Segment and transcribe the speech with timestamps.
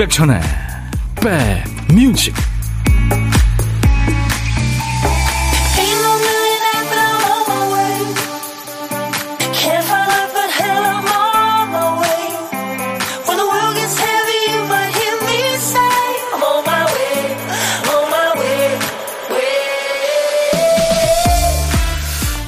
[0.00, 0.40] 임백천의
[1.16, 2.34] 백뮤직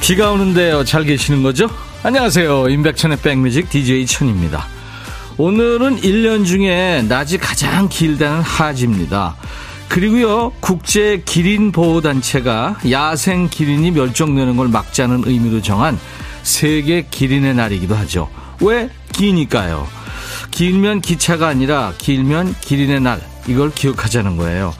[0.01, 0.83] 비가 오는데요.
[0.83, 1.69] 잘 계시는 거죠?
[2.01, 2.69] 안녕하세요.
[2.69, 4.72] 임백천의 백뮤직 DJ 천입니다.
[5.37, 9.35] 오늘은 1년 중에 낮이 가장 길다는 하지입니다.
[9.87, 15.99] 그리고요, 국제 기린 보호단체가 야생 기린이 멸종되는 걸 막자는 의미로 정한
[16.43, 18.29] 세계 기린의 날이기도 하죠.
[18.61, 18.89] 왜?
[19.11, 19.87] 기니까요.
[20.51, 23.21] 길면 기차가 아니라 길면 기린의 날.
[23.47, 24.73] 이걸 기억하자는 거예요.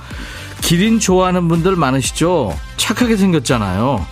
[0.61, 2.57] 기린 좋아하는 분들 많으시죠?
[2.77, 4.05] 착하게 생겼잖아요.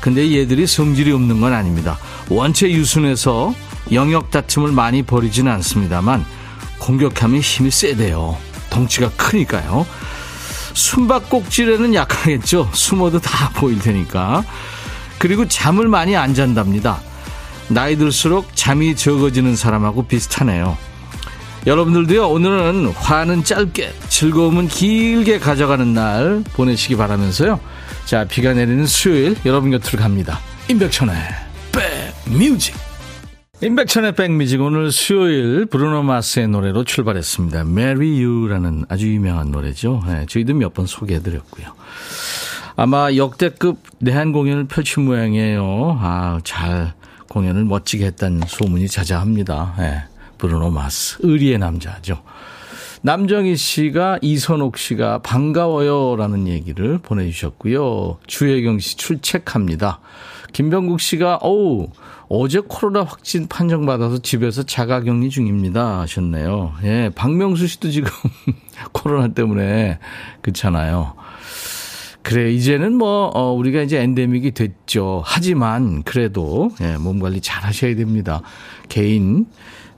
[0.00, 1.98] 근데 얘들이 성질이 없는 건 아닙니다.
[2.28, 3.54] 원체 유순해서
[3.90, 6.24] 영역 다툼을 많이 벌이지는 않습니다만
[6.78, 8.36] 공격하면 힘이 세대요.
[8.70, 9.86] 덩치가 크니까요.
[10.74, 12.70] 숨바꼭질에는 약하겠죠.
[12.72, 14.44] 숨어도 다 보일 테니까.
[15.18, 17.00] 그리고 잠을 많이 안 잔답니다.
[17.68, 20.76] 나이 들수록 잠이 적어지는 사람하고 비슷하네요.
[21.66, 27.60] 여러분들도요, 오늘은 화는 짧게, 즐거움은 길게 가져가는 날 보내시기 바라면서요.
[28.04, 30.40] 자, 비가 내리는 수요일 여러분 곁으로 갑니다.
[30.68, 31.14] 임백천의
[31.70, 32.74] 백 뮤직.
[33.62, 37.60] 임백천의 백뮤직 오늘 수요일 브루노 마스의 노래로 출발했습니다.
[37.60, 40.02] Marry You라는 아주 유명한 노래죠.
[40.04, 41.68] 네, 저희도 몇 번 소개해드렸고요.
[42.74, 45.96] 아마 역대급 내한 공연을 펼친 모양이에요.
[46.00, 46.94] 아, 잘
[47.28, 49.74] 공연을 멋지게 했다는 소문이 자자합니다.
[49.78, 50.02] 네,
[50.38, 52.20] 브루노 마스, 의리의 남자죠.
[53.04, 58.18] 남정희 씨가 이선옥 씨가 반가워요라는 얘기를 보내주셨고요.
[58.28, 59.98] 주혜경 씨 출첵합니다.
[60.52, 61.88] 김병국 씨가 어우
[62.28, 66.74] 어제 코로나 확진 판정 받아서 집에서 자가격리 중입니다 하셨네요.
[66.84, 68.08] 예, 박명수 씨도 지금
[68.92, 69.98] 코로나 때문에
[70.40, 71.14] 그렇잖아요.
[72.22, 75.22] 그래 이제는 뭐 어, 우리가 이제 엔데믹이 됐죠.
[75.26, 78.42] 하지만 그래도 예, 몸 관리 잘 하셔야 됩니다.
[78.88, 79.46] 개인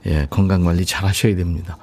[0.07, 1.77] 예, 건강 관리 잘 하셔야 됩니다.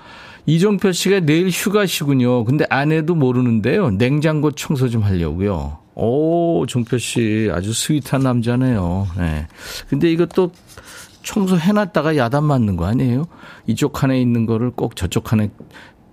[0.47, 2.44] 이종표 씨가 내일 휴가시군요.
[2.44, 3.91] 근데 아내도 모르는데요.
[3.91, 5.78] 냉장고 청소 좀 하려고요.
[5.94, 9.06] 오, 종표 씨 아주 스윗한 남자네요.
[9.19, 9.47] 네.
[9.88, 10.52] 근데 이것도
[11.22, 13.26] 청소 해놨다가 야단 맞는 거 아니에요?
[13.66, 15.50] 이쪽 칸에 있는 거를 꼭 저쪽 칸에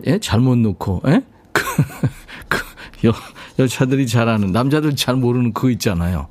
[0.06, 0.20] 예?
[0.20, 1.24] 잘못 놓고 예?
[1.52, 1.64] 그,
[2.48, 2.60] 그,
[3.08, 3.14] 여,
[3.58, 6.28] 여자들이 잘 아는 남자들 잘 모르는 그거 있잖아요.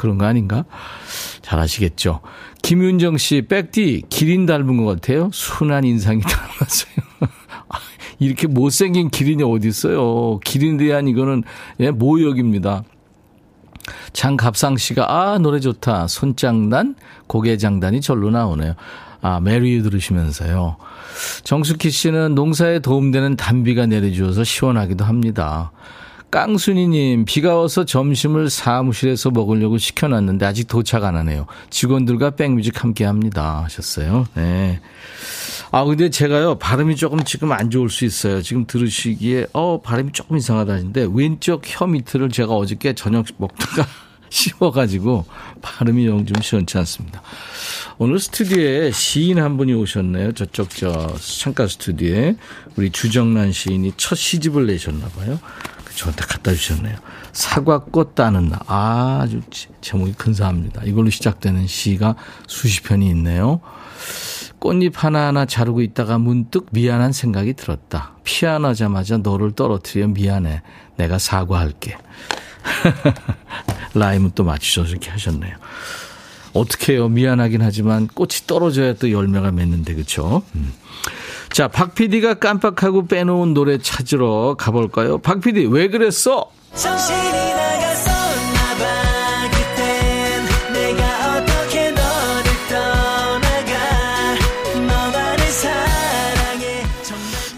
[0.00, 0.64] 그런 거 아닌가?
[1.42, 2.20] 잘 아시겠죠?
[2.62, 5.28] 김윤정 씨, 백디, 기린 닮은 것 같아요?
[5.30, 6.94] 순한 인상이 닮았어요.
[8.18, 10.38] 이렇게 못생긴 기린이 어디 있어요.
[10.38, 11.42] 기린에 대한 이거는
[11.80, 12.82] 예, 모욕입니다.
[14.14, 16.06] 장갑상 씨가 아 노래 좋다.
[16.06, 16.94] 손장단,
[17.26, 18.72] 고개장단이 절로 나오네요.
[19.20, 20.78] 아 메리 들으시면서요.
[21.44, 25.72] 정숙희 씨는 농사에 도움되는 단비가 내려주어서 시원하기도 합니다.
[26.30, 31.46] 깡순이님, 비가 와서 점심을 사무실에서 먹으려고 시켜놨는데 아직 도착 안 하네요.
[31.70, 33.62] 직원들과 백뮤직 함께 합니다.
[33.64, 34.26] 하셨어요.
[34.34, 34.80] 네.
[35.72, 38.42] 아, 근데 제가요, 발음이 조금 지금 안 좋을 수 있어요.
[38.42, 43.86] 지금 들으시기에, 어, 발음이 조금 이상하다 하는데, 왼쪽 혀 밑을 제가 어저께 저녁 먹다가
[44.30, 45.26] 씹어가지고,
[45.62, 47.22] 발음이 영 좀 시원치 않습니다.
[47.98, 50.32] 오늘 스튜디오에 시인 한 분이 오셨네요.
[50.32, 52.36] 저쪽, 저, 창가 스튜디오에.
[52.76, 55.38] 우리 주정란 시인이 첫 시집을 내셨나봐요.
[56.00, 56.96] 그 저한테 갖다 주셨네요.
[57.32, 58.60] 사과꽃 따는 날.
[58.66, 59.42] 아, 아주
[59.80, 60.82] 제목이 근사합니다.
[60.84, 62.16] 이걸로 시작되는 시가
[62.46, 63.60] 수십 편이 있네요.
[64.58, 68.12] 꽃잎 하나하나 자르고 있다가 문득 미안한 생각이 들었다.
[68.24, 70.62] 피안하자마자 너를 떨어뜨려 미안해.
[70.96, 71.96] 내가 사과할게.
[73.94, 75.56] 라임은 또 맞추셔서 이렇게 하셨네요.
[76.52, 77.08] 어떻게 해요?
[77.08, 80.42] 미안하긴 하지만 꽃이 떨어져야 또 열매가 맺는데, 그쵸?
[80.54, 80.72] 음.
[81.60, 85.18] 자, 박 PD가 깜빡하고 빼놓은 노래 찾으러 가볼까요?
[85.18, 86.50] 박 PD, 왜 그랬어?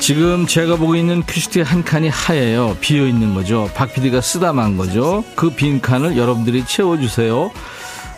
[0.01, 2.77] 지금 제가 보고 있는 큐시트 한 칸이 하얘요.
[2.81, 3.71] 비어 있는 거죠.
[3.73, 5.23] 박 PD가 쓰다 만 거죠.
[5.37, 7.53] 그 빈 칸을 여러분들이 채워주세요.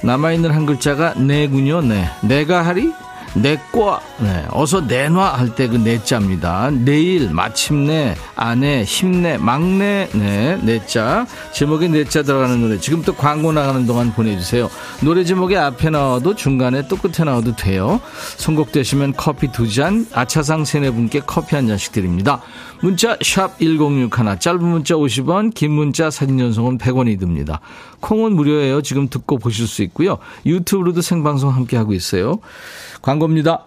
[0.03, 1.83] 남아있는 한 글자가 내군요.
[1.83, 2.09] 네.
[2.23, 2.91] 내가 하리?
[3.35, 6.71] 내과 네, 어서 내놔 할 때 그 내자입니다.
[6.71, 14.13] 내일 마침내 아내 힘내 막내 네 내자 제목에 내자 들어가는 노래 지금부터 광고 나가는 동안
[14.13, 14.71] 보내주세요.
[15.01, 18.01] 노래 제목에 앞에 나와도 중간에 또 끝에 나와도 돼요.
[18.37, 22.41] 선곡되시면 커피 두 잔 아차상 세네 분께 커피 한 잔씩 드립니다.
[22.85, 27.61] 문자 샵 1061, 짧은 문자 50원, 긴 문자 사진 전송은 100원이 듭니다.
[28.01, 28.83] 콩은 무료예요.
[28.83, 30.19] 지금 듣고 보실 수 있고요.
[30.45, 32.41] 유튜브로도 생방송 함께 하고 있어요.
[33.01, 33.65] 광고입니다.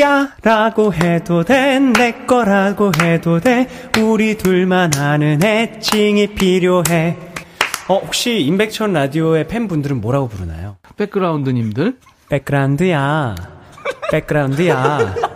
[0.00, 3.68] 야 라고 해도 돼 내 거라고 해도 돼
[4.00, 7.16] 우리 둘만 아는 애칭이 필요해
[7.88, 10.76] 어 혹시 임백천 라디오의 팬분들은 뭐라고 부르나요?
[10.96, 11.98] 백그라운드님들
[12.30, 13.34] 백그라운드야
[14.10, 15.35] 백그라운드야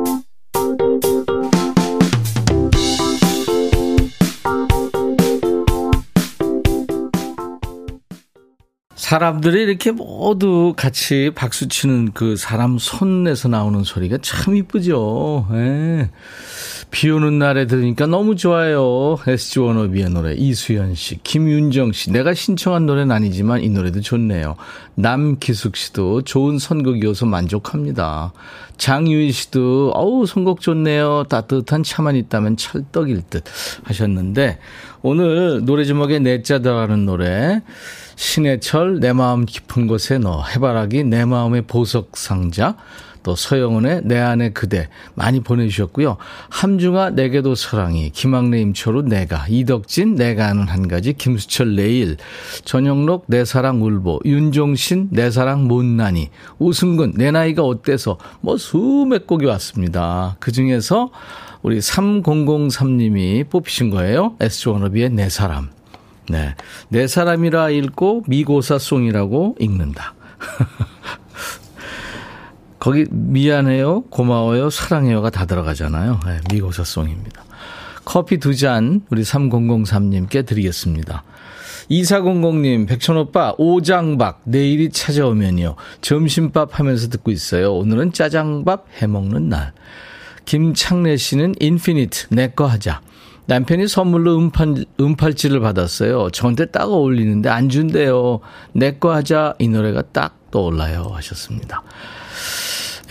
[9.11, 15.47] 사람들이 이렇게 모두 같이 박수 치는 그 사람 손에서 나오는 소리가 참 이쁘죠.
[15.51, 16.09] 예.
[16.91, 19.17] 비 오는 날에 들으니까 너무 좋아요.
[19.27, 20.33] SG 워너비의 노래.
[20.33, 22.09] 이수연 씨, 김윤정 씨.
[22.11, 24.55] 내가 신청한 노래는 아니지만 이 노래도 좋네요.
[24.95, 28.33] 남기숙 씨도 좋은 선곡 이어서 만족합니다.
[28.77, 31.25] 장유희 씨도, 어우, 선곡 좋네요.
[31.29, 33.43] 따뜻한 차만 있다면 찰떡일 듯
[33.83, 34.59] 하셨는데,
[35.01, 37.61] 오늘 노래 제목에 내자 들어가는 노래.
[38.15, 40.43] 신해철, 내 마음 깊은 곳에 너.
[40.43, 42.75] 해바라기, 내 마음의 보석 상자.
[43.23, 46.17] 또 서영은의 내 안에 그대 많이 보내주셨고요.
[46.49, 52.17] 함중아 내게도 사랑이, 김학래 임초로 내가, 이덕진 내가 아는 한 가지, 김수철 내일,
[52.65, 56.29] 전영록 내 사랑 울보, 윤종신 내 사랑 못난이,
[56.59, 60.35] 우승근 내 나이가 어때서 뭐 수백 곡이 왔습니다.
[60.39, 61.11] 그 중에서
[61.61, 64.35] 우리 3003님이 뽑히신 거예요.
[64.39, 65.69] 에스조너비의 내 사람.
[66.29, 66.55] 네.
[66.89, 70.15] 내 사람이라 읽고 미고사송이라고 읽는다.
[72.81, 76.19] 거기 미안해요, 고마워요, 사랑해요가 다 들어가잖아요.
[76.25, 77.43] 네, 미고사송입니다.
[78.03, 81.23] 커피 두 잔 우리 3003님께 드리겠습니다.
[81.91, 85.75] 2400님, 백천오빠, 오장박, 내일이 찾아오면요.
[86.01, 87.71] 점심밥 하면서 듣고 있어요.
[87.75, 89.73] 오늘은 짜장밥 해먹는 날.
[90.45, 93.01] 김창래 씨는 인피니트, 내 거 하자.
[93.45, 96.31] 남편이 선물로 음팔, 음팔찌를 받았어요.
[96.31, 98.39] 저한테 딱 어울리는데 안 준대요.
[98.73, 99.53] 내 거 하자.
[99.59, 101.11] 이 노래가 딱 떠올라요.
[101.13, 101.83] 하셨습니다.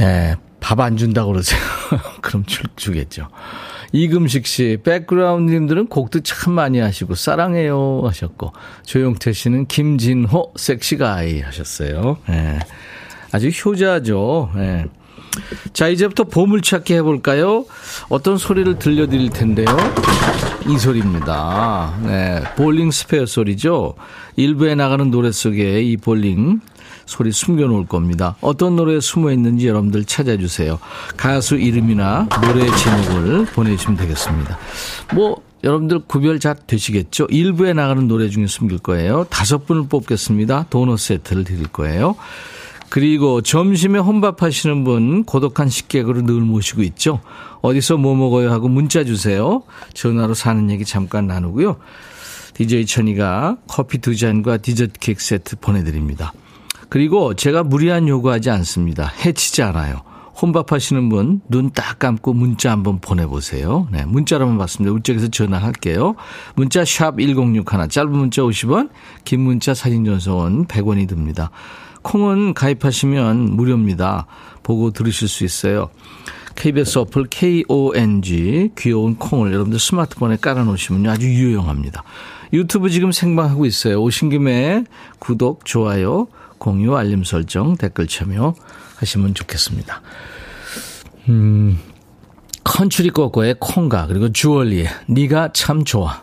[0.00, 1.60] 예, 밥 안 준다고 그러세요.
[2.20, 3.28] 그럼 주, 주겠죠.
[3.92, 8.52] 이금식 씨, 백그라운드님들은 곡도 참 많이 하시고, 사랑해요 하셨고,
[8.84, 12.18] 조용태 씨는 김진호 섹시가이 하셨어요.
[12.30, 12.60] 예,
[13.32, 14.50] 아주 효자죠.
[14.56, 14.84] 예.
[15.72, 17.64] 자, 이제부터 보물찾기 해볼까요?
[18.08, 19.66] 어떤 소리를 들려드릴 텐데요.
[20.68, 21.94] 이 소리입니다.
[22.04, 23.94] 네, 볼링 스페어 소리죠.
[24.36, 26.60] 일부에 나가는 노래 속에 이 볼링
[27.10, 28.36] 소리 숨겨놓을 겁니다.
[28.40, 30.78] 어떤 노래에 숨어 있는지 여러분들 찾아주세요.
[31.16, 34.56] 가수 이름이나 노래 제목을 보내주시면 되겠습니다.
[35.14, 37.26] 뭐 여러분들 구별 잘 되시겠죠?
[37.28, 39.24] 일부에 나가는 노래 중에 숨길 거예요.
[39.28, 40.66] 다섯 분을 뽑겠습니다.
[40.70, 42.14] 도넛 세트를 드릴 거예요.
[42.90, 47.20] 그리고 점심에 혼밥 하시는 분 고독한 식객으로 늘 모시고 있죠.
[47.60, 49.64] 어디서 뭐 먹어요 하고 문자 주세요.
[49.94, 51.76] 전화로 사는 얘기 잠깐 나누고요.
[52.54, 56.32] DJ 천이가 커피 두 잔과 디저트 케이크 세트 보내드립니다.
[56.90, 59.06] 그리고 제가 무리한 요구하지 않습니다.
[59.24, 60.02] 해치지 않아요.
[60.42, 63.86] 혼밥하시는 분 눈 딱 감고 문자 한번 보내보세요.
[63.92, 64.92] 네, 문자로만 받습니다.
[64.94, 66.14] 우쪽에서 전화할게요.
[66.54, 68.90] 문자 샵 1061, 짧은 문자 50원,
[69.24, 71.50] 긴 문자 사진 전송은 100원이 듭니다.
[72.02, 74.26] 콩은 가입하시면 무료입니다.
[74.62, 75.90] 보고 들으실 수 있어요.
[76.56, 82.02] KBS 어플 KONG 귀여운 콩을 여러분들 스마트폰에 깔아놓으시면 아주 유용합니다.
[82.52, 84.02] 유튜브 지금 생방하고 있어요.
[84.02, 84.84] 오신 김에
[85.18, 86.26] 구독, 좋아요,
[86.60, 88.54] 공유, 알림 설정, 댓글 참여
[88.98, 90.02] 하시면 좋겠습니다.
[91.30, 91.80] 음,
[92.62, 96.22] 컨츄리 꼬꼬의 콩가 그리고 주얼리의 네가 참 좋아.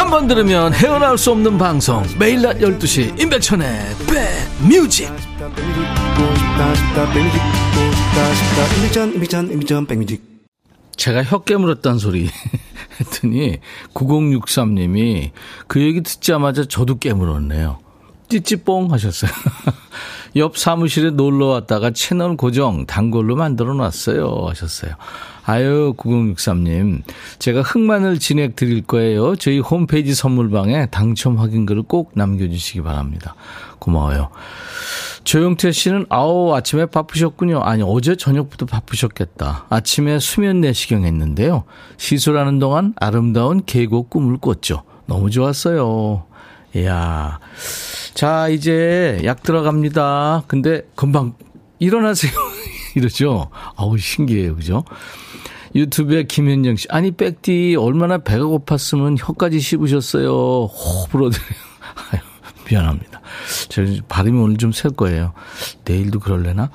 [0.00, 5.12] 한 번 들으면 헤어나올 수 없는 방송 매일 낮 12시 임백천의 백뮤직
[10.96, 12.30] 제가 혀 깨물었단 소리
[12.98, 13.58] 했더니
[13.92, 15.32] 9063님이
[15.66, 17.78] 그 얘기 듣자마자 저도 깨물었네요.
[18.30, 19.30] 찌찌뽕 하셨어요.
[20.36, 24.94] 옆 사무실에 놀러 왔다가 채널 고정 단골로 만들어 놨어요 하셨어요.
[25.44, 27.02] 아유 9063님
[27.38, 29.36] 제가 흑마늘 진액 드릴 거예요.
[29.36, 33.34] 저희 홈페이지 선물방에 당첨 확인글을 꼭 남겨주시기 바랍니다.
[33.78, 34.30] 고마워요.
[35.24, 37.60] 조영태 씨는 아우 아침에 바쁘셨군요.
[37.60, 39.66] 아니 어제 저녁부터 바쁘셨겠다.
[39.68, 41.64] 아침에 수면 내시경 했는데요.
[41.96, 44.82] 시술하는 동안 아름다운 계곡 꿈을 꿨죠.
[45.06, 46.24] 너무 좋았어요.
[46.74, 47.40] 이야.
[48.14, 50.44] 자, 이제 약 들어갑니다.
[50.46, 51.34] 근데 금방
[51.78, 52.32] 일어나세요.
[52.94, 53.50] 이러죠.
[53.76, 54.54] 아우, 신기해요.
[54.56, 54.84] 그죠?
[55.74, 56.86] 유튜브에 김현정 씨.
[56.90, 60.64] 아니, 백디, 얼마나 배가 고팠으면 혀까지 씹으셨어요.
[60.66, 61.60] 호불 어드려요.
[62.12, 62.20] 아유,
[62.68, 63.20] 미안합니다.
[63.68, 65.32] 저 발음이 오늘 좀 셀 거예요.
[65.84, 66.70] 내일도 그럴래나?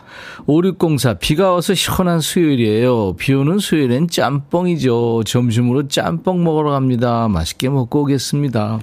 [0.47, 3.15] 5604, 비가 와서 시원한 수요일이에요.
[3.17, 5.23] 비 오는 수요일엔 짬뽕이죠.
[5.25, 7.27] 점심으로 짬뽕 먹으러 갑니다.
[7.27, 8.79] 맛있게 먹고 오겠습니다.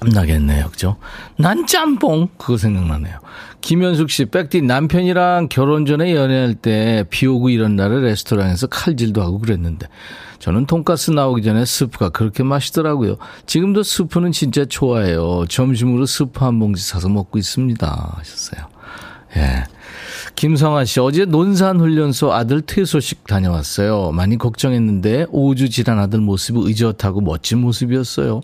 [0.00, 0.68] 땀나겠네요.
[0.70, 0.96] 그죠?
[1.38, 2.28] 난 짬뽕!
[2.36, 3.18] 그거 생각나네요.
[3.60, 9.38] 김현숙 씨, 백디 남편이랑 결혼 전에 연애할 때 비 오고 이런 날에 레스토랑에서 칼질도 하고
[9.38, 9.88] 그랬는데
[10.38, 13.16] 저는 돈가스 나오기 전에 스프가 그렇게 맛있더라고요.
[13.46, 15.46] 지금도 스프는 진짜 좋아해요.
[15.48, 18.14] 점심으로 스프 한 봉지 사서 먹고 있습니다.
[18.18, 18.66] 하셨어요.
[19.36, 19.64] 예.
[20.36, 24.12] 김성아 씨, 어제 논산훈련소 아들 퇴소식 다녀왔어요.
[24.12, 28.42] 많이 걱정했는데 5주 지난 아들 모습이 의젓하고 멋진 모습이었어요.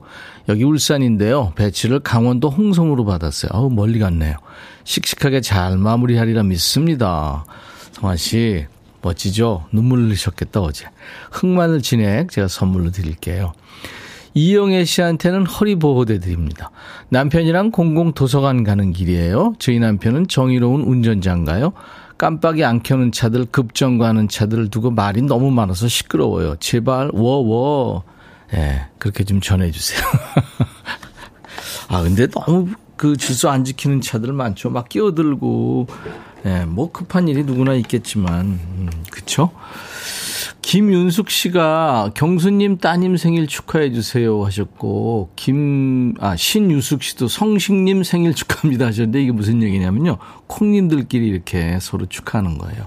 [0.49, 1.53] 여기 울산인데요.
[1.55, 3.51] 배치를 강원도 홍성으로 받았어요.
[3.53, 4.37] 어우, 멀리 갔네요.
[4.85, 7.45] 씩씩하게 잘 마무리하리라 믿습니다.
[7.93, 8.65] 성아 씨,
[9.03, 9.67] 멋지죠?
[9.71, 10.87] 눈물 흘리셨겠다, 어제.
[11.31, 13.53] 흑마늘 진액 제가 선물로 드릴게요.
[14.35, 16.71] 이영애 씨한테는 허리 보호대 드립니다.
[17.11, 19.55] 남편이랑 공공 도서관 가는 길이에요.
[19.59, 21.73] 저희 남편은 정의로운 운전자인가요?
[22.19, 26.57] 깜빡이 안 켜는 차들, 급정거하는 차들을 두고 말이 너무 많아서 시끄러워요.
[26.61, 28.05] 제발, 워워.
[28.55, 30.01] 예, 네, 그렇게 좀 전해주세요.
[31.89, 34.71] 아, 근데 너무 그 질서 안 지키는 차들 많죠.
[34.71, 35.89] 막 끼어들고,
[36.45, 39.51] 예, 네, 뭐 급한 일이 누구나 있겠지만, 음, 그쵸?
[40.63, 48.87] 김윤숙 씨가 경수님 따님 생일 축하해 주세요 하셨고 김 아 신유숙 씨도 성식님 생일 축하합니다
[48.87, 52.87] 하셨는데 이게 무슨 얘기냐면요 콩님들끼리 이렇게 서로 축하하는 거예요.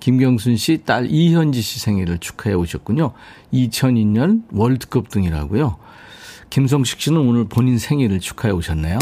[0.00, 3.12] 김경순 씨 딸 이현지 씨 생일을 축하해 오셨군요.
[3.52, 5.78] 2002년 월드컵 등이라고요.
[6.50, 8.98] 김성식 씨는 오늘 본인 생일을 축하해 오셨네요.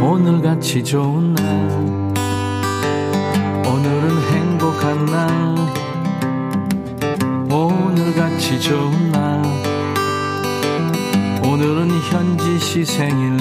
[0.00, 2.01] 오늘같이 좋은 날
[8.52, 9.42] 오늘같이 좋은 날
[11.42, 13.38] 오늘은 현지 시 생일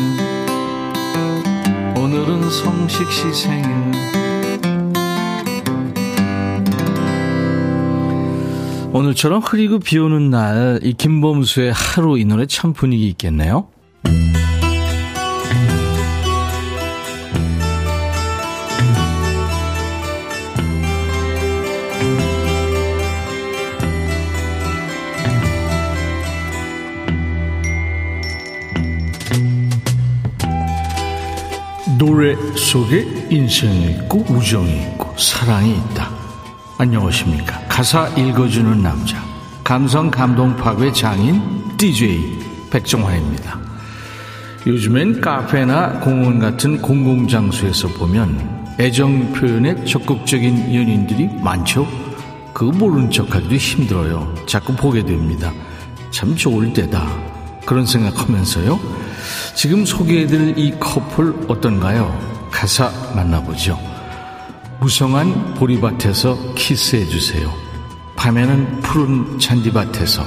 [1.98, 3.92] 오늘은 성식 시 생일
[8.94, 13.68] 오늘처럼 흐리고 비 오는 날 이 김범수의 하루 이 노래 참 분위기 있겠네요.
[32.02, 36.10] 노래 속에 인생이 있고 우정이 있고 사랑이 있다.
[36.80, 37.60] 안녕하십니까.
[37.70, 39.24] 가사 읽어주는 남자.
[39.64, 42.40] 감성 감동 파괴 장인 DJ
[42.72, 43.60] 백종환입니다.
[44.66, 51.88] 요즘엔 카페나 공원 같은 공공장소에서 보면 애정 표현에 적극적인 연인들이 많죠.
[52.52, 54.34] 그거 모르는 척하기도 힘들어요.
[54.48, 55.54] 자꾸 보게 됩니다.
[56.10, 57.08] 참 좋을 때다.
[57.64, 59.01] 그런 생각하면서요.
[59.62, 62.18] 지금 소개해드릴 이 커플 어떤가요?
[62.50, 63.80] 가사 만나보죠.
[64.80, 67.54] 무성한 보리밭에서 키스해주세요.
[68.16, 70.24] 밤에는 푸른 잔디밭에서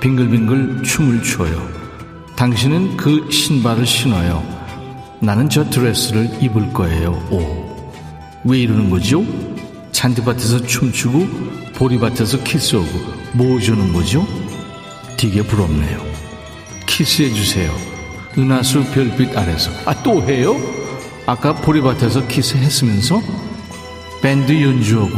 [0.00, 1.64] 빙글빙글 춤을 추어요.
[2.34, 4.42] 당신은 그 신발을 신어요.
[5.20, 7.12] 나는 저 드레스를 입을 거예요.
[7.30, 7.92] 오.
[8.42, 9.24] 왜 이러는 거죠?
[9.92, 12.88] 잔디밭에서 춤추고 보리밭에서 키스하고
[13.34, 14.26] 뭐 주는 거죠?
[15.16, 16.04] 되게 부럽네요.
[16.88, 17.91] 키스해주세요.
[18.36, 19.70] 은하수 별빛 아래서.
[19.84, 20.56] 아, 또 해요?
[21.26, 23.20] 아까 보리밭에서 키스했으면서
[24.22, 25.16] 밴드 연주하고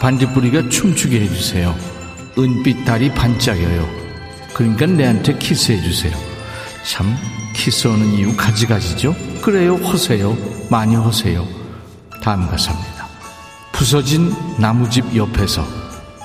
[0.00, 1.74] 반딧불이가 춤추게 해주세요.
[2.38, 3.88] 은빛 달이 반짝여요.
[4.54, 6.12] 그러니까 내한테 키스해주세요.
[6.84, 7.16] 참,
[7.54, 9.14] 키스하는 이유 가지가지죠?
[9.40, 10.36] 그래요, 허세요.
[10.70, 11.46] 많이 허세요.
[12.22, 13.06] 다음 가사입니다.
[13.72, 15.64] 부서진 나무집 옆에서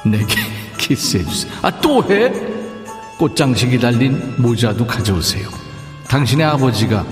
[0.06, 0.36] 내게
[0.77, 1.51] 키스해주세요.
[1.62, 2.32] 아, 또 해?
[3.17, 5.50] 꽃장식이 달린 모자도 가져오세요.
[6.10, 7.06] 당신의 아버지가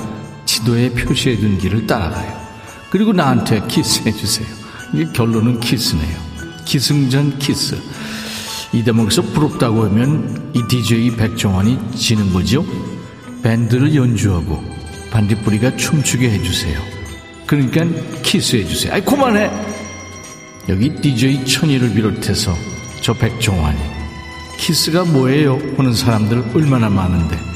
[0.45, 2.45] 지도에 표시해 둔 길을 따라가요.
[2.89, 4.47] 그리고 나한테 키스해 주세요.
[4.93, 6.17] 이게 결론은 키스네요.
[6.65, 7.77] 기승전 키스.
[8.71, 12.65] 이 대목에서 부럽다고 하면 이 DJ 백종원이 지는 거죠.
[13.43, 14.63] 밴드를 연주하고
[15.11, 16.79] 반딧불이가 춤추게 해주세요.
[17.45, 17.85] 그러니까
[18.21, 18.93] 키스해 주세요.
[18.93, 19.51] 아이 그만해.
[20.67, 22.53] 여기 DJ 천이를 비롯해서
[23.01, 23.77] 저 백종원이
[24.57, 25.59] 키스가 뭐예요?
[25.77, 27.54] 하는 사람들 얼마나 많은데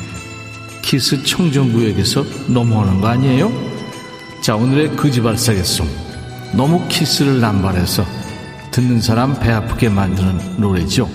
[0.89, 3.51] 키스 청정구역에서 넘어오는 거 아니에요?
[4.41, 5.87] 자, 오늘의 거지발사겠송.
[6.55, 8.03] 너무 키스를 남발해서
[8.71, 11.07] 듣는 사람 배 아프게 만드는 노래죠.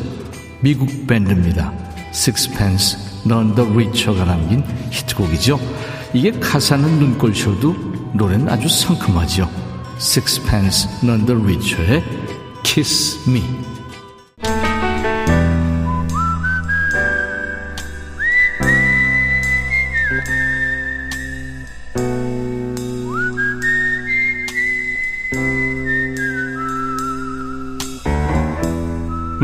[0.60, 1.72] 미국 밴드입니다.
[2.10, 4.62] Sixpence None the Richer가 남긴
[4.92, 5.58] 히트곡이죠.
[6.14, 7.74] 이게 가사는 눈꼴 쇼도
[8.12, 9.50] 노래는 아주 상큼하죠.
[9.96, 12.04] Sixpence None the Richer의
[12.62, 13.42] Kiss Me.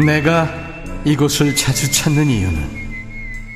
[0.05, 0.49] 내가
[1.05, 2.81] 이곳을 자주 찾는 이유는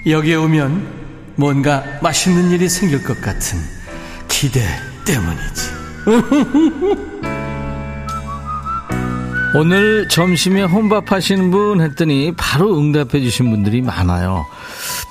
[0.07, 1.05] 여기에 오면
[1.37, 3.59] 뭔가 맛있는 일이 생길 것 같은
[4.29, 4.61] 기대
[5.05, 5.71] 때문이지.
[9.57, 14.45] 오늘 점심에 혼밥 하시는 분 했더니 바로 응답해 주신 분들이 많아요.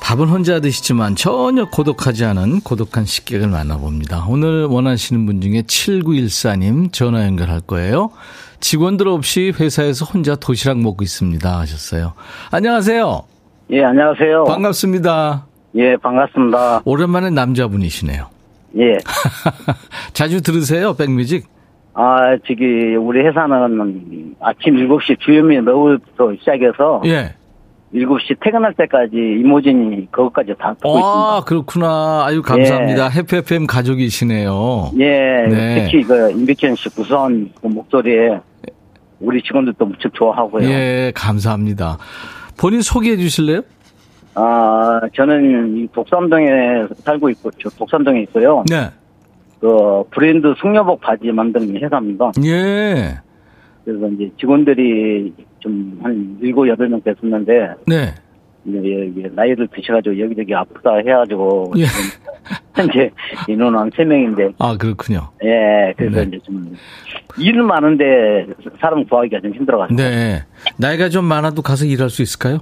[0.02, 4.26] 밥은 혼자 드시지만 전혀 고독하지 않은 고독한 식객을 만나봅니다.
[4.28, 8.10] 오늘 원하시는 분 중에 7914님 전화 연결할 거예요.
[8.64, 12.14] 직원들 없이 회사에서 혼자 도시락 먹고 있습니다 하셨어요.
[12.50, 13.24] 안녕하세요.
[13.72, 14.46] 예, 안녕하세요.
[14.46, 15.46] 반갑습니다.
[15.76, 16.82] 예, 반갑습니다.
[16.86, 18.28] 오랜만에 남자분이시네요.
[18.78, 18.98] 예.
[20.14, 21.46] 자주 들으세요, 백뮤직?
[21.94, 27.36] 아, 저기, 우리 회사는 아침 7시 주요미 너울부터 시작해서 예.
[27.94, 31.44] 7시 퇴근할 때까지 이모진이 그것까지 다 듣고 아, 있습니다.
[31.46, 32.26] 그렇구나.
[32.26, 33.08] 아유, 감사합니다.
[33.10, 34.92] 해피 FM 가족이시네요.
[35.00, 35.84] 예, 네.
[35.84, 38.40] 특히 그 임백현 씨 구수한 그 목소리에
[39.20, 40.68] 우리 직원들도 무척 좋아하고요.
[40.68, 41.98] 예, 감사합니다.
[42.58, 43.62] 본인 소개해 주실래요?
[44.36, 46.48] 아, 저는 이 독산동에
[47.04, 48.64] 살고 있고, 저 독산동에 있고요.
[48.68, 48.90] 네.
[49.60, 52.32] 그 브랜드 숙녀복 바지 만드는 회사입니다.
[52.44, 53.20] 예.
[53.86, 58.14] 그래서 이제 직원들이 좀 한 일곱 여덟 명 됐었는데 네.
[58.66, 61.84] 이제 나이를 드셔가지고 여기저기 아프다 해가지고 예.
[62.76, 63.10] 현재
[63.48, 65.30] 인원은 한 세 명인데 아, 그렇군요.
[65.44, 66.24] 예 그래서 네.
[66.28, 66.76] 이제 좀
[67.38, 68.48] 일은 많은데
[68.80, 70.44] 사람 구하기가 좀 힘들어가지고 네.
[70.78, 72.60] 나이가 좀 많아도 가서 일할 수 있을까요?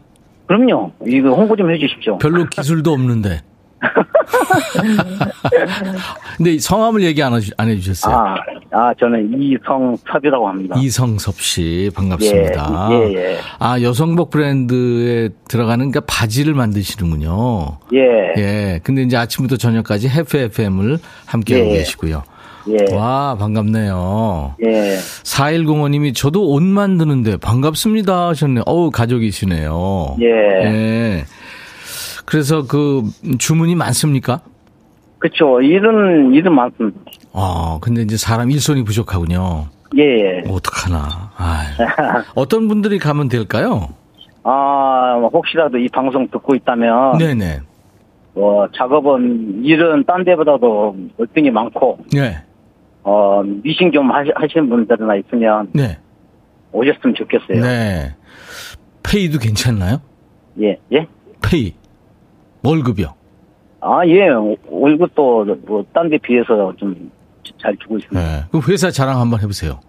[0.47, 2.17] 그럼요 이거 홍보 좀 해주십시오.
[2.17, 3.41] 별로 기술도 없는데.
[6.37, 8.15] 근데 이 성함을 얘기 안, 해주- 안 해주셨어요.
[8.15, 8.35] 아,
[8.71, 10.75] 아 저는 이성섭이라고 합니다.
[10.77, 12.89] 이성섭 씨, 반갑습니다.
[12.91, 13.37] 예, 예, 예.
[13.59, 17.79] 아, 여성복 브랜드에 들어가는 그러니까 바지를 만드시는군요.
[17.93, 18.79] 예, 예.
[18.83, 21.77] 근데 이제 아침부터 저녁까지 해피 FM을 함께하고 예.
[21.79, 22.23] 계시고요.
[22.69, 24.55] 예, 와, 반갑네요.
[24.63, 24.97] 예.
[25.23, 28.61] 4105님이 저도 옷 만드는데 반갑습니다 하셨네요.
[28.67, 30.17] 어우, 가족이시네요.
[30.21, 30.25] 예.
[30.65, 31.25] 예.
[32.31, 33.03] 그래서 그
[33.39, 34.39] 주문이 많습니까?
[35.19, 36.97] 그쵸 일은 일은 많습니다.
[37.33, 39.65] 어, 근데 이제 사람 일손이 부족하군요.
[39.97, 40.43] 예, 예.
[40.49, 41.33] 어떡하나.
[41.35, 41.67] 아이.
[42.35, 43.89] 어떤 분들이 가면 될까요?
[44.43, 47.59] 아 혹시라도 이 방송 듣고 있다면 네네.
[48.35, 52.37] 어, 작업은 일은 딴 데보다도 월등히 많고 네.
[53.03, 55.97] 어, 미싱 좀 하시, 하시는 분들이나 있으면 네.
[56.71, 57.61] 오셨으면 좋겠어요.
[57.61, 58.15] 네.
[59.03, 59.97] 페이도 괜찮나요?
[60.61, 61.05] 예, 예.
[61.41, 61.80] 페이.
[62.63, 63.13] 월급이요.
[63.81, 64.27] 아, 예.
[64.69, 67.09] 월급도 뭐 딴 데 비해서 좀
[67.59, 68.19] 잘 주고 있습니다.
[68.19, 68.43] 네.
[68.49, 69.79] 그럼 회사 자랑 한번 해보세요.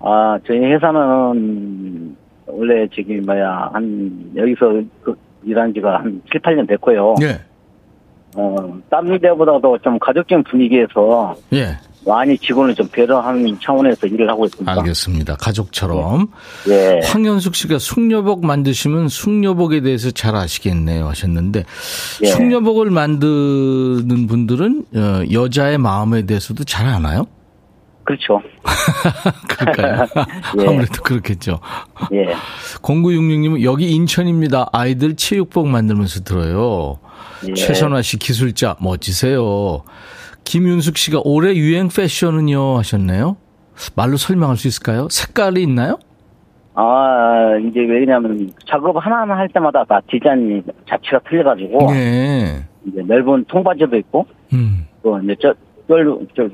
[0.00, 2.16] 아, 저희 회사는
[2.46, 7.14] 원래 저기 뭐야 한 여기서 그 일한 지가 한 7, 8년 됐고요.
[7.22, 7.40] 예.
[8.36, 11.76] 어, 딴 데보다도 좀 가족적인 분위기에서 예.
[12.08, 14.72] 많이 직원을 좀 배려하는 차원에서 일을 하고 있습니다.
[14.72, 15.36] 알겠습니다.
[15.36, 16.28] 가족처럼.
[16.68, 17.00] 예.
[17.04, 21.64] 황현숙 씨가 숙녀복 만드시면 숙녀복에 대해서 잘 아시겠네요 하셨는데
[22.22, 22.26] 예.
[22.26, 27.26] 숙녀복을 만드는 분들은 어, 여자의 마음에 대해서도 잘 아나요?
[28.04, 28.40] 그렇죠.
[29.46, 30.06] 그럴까요?
[30.60, 30.66] 예.
[30.66, 31.60] 아무래도 그렇겠죠.
[32.14, 32.32] 예.
[32.80, 34.70] 0966님은 여기 인천입니다.
[34.72, 37.00] 아이들 체육복 만들면서 들어요.
[37.46, 37.52] 예.
[37.52, 39.84] 최선화 씨 기술자 멋지세요.
[40.44, 43.36] 김윤숙 씨가 올해 유행 패션은요 하셨네요.
[43.94, 45.08] 말로 설명할 수 있을까요?
[45.10, 45.98] 색깔이 있나요?
[46.74, 52.64] 아, 이제 왜냐면 작업 하나하나 할 때마다 다 디자인이 자체가 틀려가지고 네.
[52.86, 54.86] 이제 넓은 통바지도 있고 음.
[55.02, 55.54] 또 이제 저,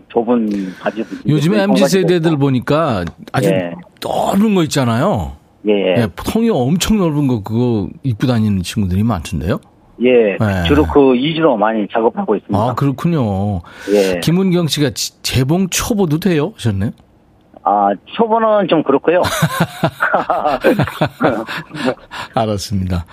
[0.08, 0.48] 좁은
[0.80, 2.38] 바지도 있고, 요즘에 MZ 세대들 있고.
[2.38, 3.72] 보니까 아주 예.
[4.02, 5.32] 넓은 거 있잖아요.
[5.66, 5.94] 예, 예.
[6.02, 9.58] 예, 통이 엄청 넓은 거 그거 입고 다니는 친구들이 많던데요.
[10.02, 10.36] 예.
[10.38, 10.64] 네.
[10.66, 12.58] 주로 그 이주로 많이 작업하고 있습니다.
[12.58, 13.60] 아 그렇군요.
[13.92, 14.20] 예.
[14.20, 16.52] 김은경 씨가 지- 재봉 초보도 돼요?
[16.56, 16.90] 하셨네요.
[17.66, 19.22] 아, 초보는 좀 그렇고요.
[22.34, 23.04] 알았습니다.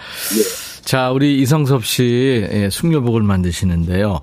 [0.84, 4.20] 자, 우리 이성섭 씨 예, 숙녀복을 만드시는데요.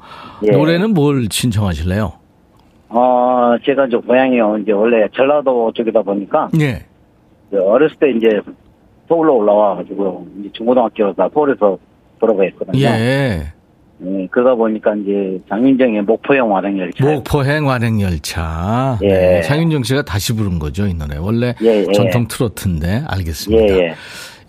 [0.46, 0.50] 예.
[0.50, 2.12] 노래는 뭘 신청하실래요?
[2.90, 4.58] 어, 제가 저 고향이요.
[4.58, 6.84] 이제 원래 전라도 쪽이다 보니까 예.
[7.56, 8.40] 어렸을 때 이제
[9.08, 11.78] 서울로 올라와가지고 이제 중고등학교 다 서울에서
[12.20, 12.80] 했거든요.
[12.80, 13.52] 예.
[14.00, 17.04] 예, 그러다 보니까 이제 장윤정의 목포형 완행열차.
[17.04, 18.98] 목포행 완행열차.
[19.02, 19.08] 예.
[19.08, 21.16] 네, 장윤정 씨가 다시 부른 거죠, 이 노래.
[21.16, 21.92] 원래 예, 예.
[21.92, 23.74] 전통 트로트인데, 알겠습니다.
[23.74, 23.94] 예, 예.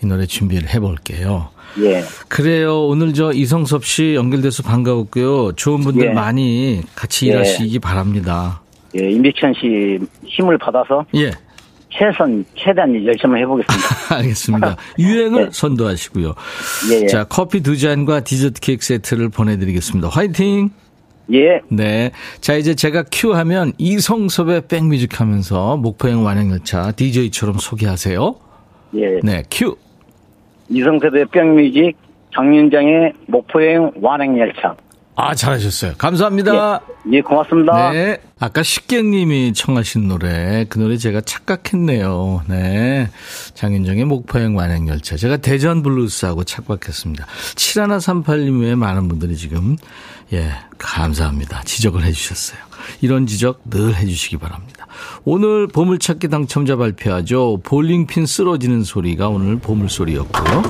[0.03, 1.49] 이 노래 준비를 해볼게요.
[1.81, 2.01] 예.
[2.27, 2.87] 그래요.
[2.87, 5.53] 오늘 저 이성섭 씨 연결돼서 반가웠고요.
[5.53, 6.13] 좋은 분들 예.
[6.13, 7.31] 많이 같이 예.
[7.31, 8.61] 일하시기 바랍니다.
[8.97, 11.31] 예, 임백천 씨 힘을 받아서 예.
[11.91, 13.87] 최선, 최대한 열심히 해보겠습니다.
[14.15, 14.77] 알겠습니다.
[14.99, 15.49] 유행을 네.
[15.51, 16.35] 선도하시고요.
[16.91, 17.07] 예, 예.
[17.07, 20.07] 자, 커피 두 잔과 디저트 케이크 세트를 보내드리겠습니다.
[20.09, 20.69] 화이팅!
[21.31, 22.11] 예, 네.
[22.41, 28.35] 자, 이제 제가 큐 하면 이성섭의 백뮤직 하면서 목포행 완행열차 DJ처럼 소개하세요.
[28.95, 29.19] 예.
[29.21, 29.75] 네, 큐.
[30.69, 31.95] 이성섭의 백뮤직,
[32.35, 34.75] 장윤정의 목포행 완행열차.
[35.15, 35.93] 아, 잘하셨어요.
[35.97, 36.81] 감사합니다.
[37.11, 37.91] 예, 고맙습니다.
[37.91, 38.17] 네.
[38.39, 42.43] 아까 식객님이 청하신 노래, 그 노래 제가 착각했네요.
[42.47, 43.09] 네.
[43.53, 45.17] 장윤정의 목포행 완행열차.
[45.17, 47.25] 제가 대전 블루스하고 착각했습니다.
[47.55, 49.75] 7138님 외에 많은 분들이 지금,
[50.31, 51.63] 예, 감사합니다.
[51.63, 52.59] 지적을 해주셨어요.
[53.01, 54.87] 이런 지적 늘 해주시기 바랍니다.
[55.25, 57.59] 오늘 보물찾기 당첨자 발표하죠.
[57.63, 60.63] 볼링핀 쓰러지는 소리가 오늘 보물소리였고요.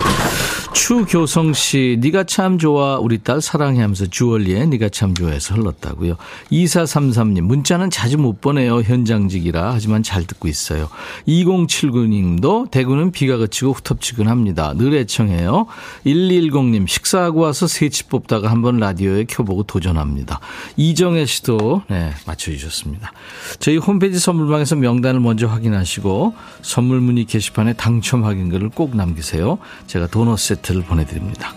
[0.73, 6.15] 추교성 씨, 네가 참 좋아 우리 딸 사랑해 하면서 주얼리에 네가 참 좋아해서 흘렀다고요.
[6.51, 8.81] 2433님, 문자는 자주 못 보내요.
[8.81, 10.89] 현장직이라 하지만 잘 듣고 있어요.
[11.27, 14.73] 2079님도 대구는 비가 그치고 후텁지근합니다.
[14.75, 15.65] 늘 애청해요.
[16.05, 20.39] 1210님, 식사하고 와서 새치 뽑다가 한번 라디오에 켜보고 도전합니다.
[20.77, 23.11] 이정혜 씨도 네, 맞춰주셨습니다.
[23.59, 29.57] 저희 홈페이지 선물방에서 명단을 먼저 확인하시고 선물 문의 게시판에 당첨 확인글을 꼭 남기세요.
[29.87, 31.53] 제가 도넛 세트 를 보내드립니다.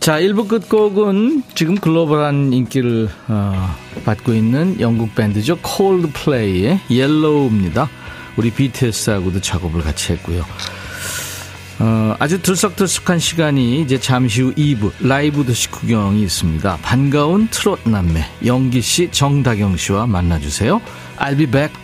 [0.00, 5.56] 자, 1부 끝곡은 지금 글로벌한 인기를 어, 받고 있는 영국 밴드죠.
[5.62, 7.88] 콜드플레이의 Yellow입니다.
[8.36, 10.44] 우리 BTS하고도 작업을 같이 했고요.
[11.78, 16.78] 어, 아주 들썩들썩한 시간이 이제 잠시 후 2부 라이브도 식후경이 있습니다.
[16.82, 20.80] 반가운 트롯 남매 영기 씨, 정다경 씨와 만나주세요.
[21.18, 21.83] I'll be back.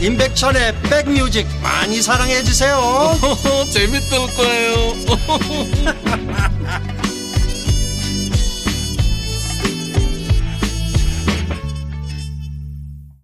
[0.00, 2.76] 임백천의 백뮤직 많이 사랑해 주세요
[3.72, 4.76] 재밌을 거예요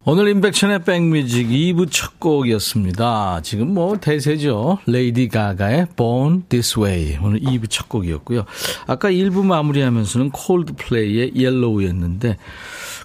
[0.05, 3.41] 오늘 인백션의 백뮤직 2부 첫 곡이었습니다.
[3.45, 4.79] 지금 뭐 대세죠.
[4.87, 7.19] 레이디 가가의 Born This Way.
[7.23, 8.45] 오늘 2부 첫 곡이었고요.
[8.89, 12.37] 아까 1부 마무리하면서는 콜드플레이의 옐로우였는데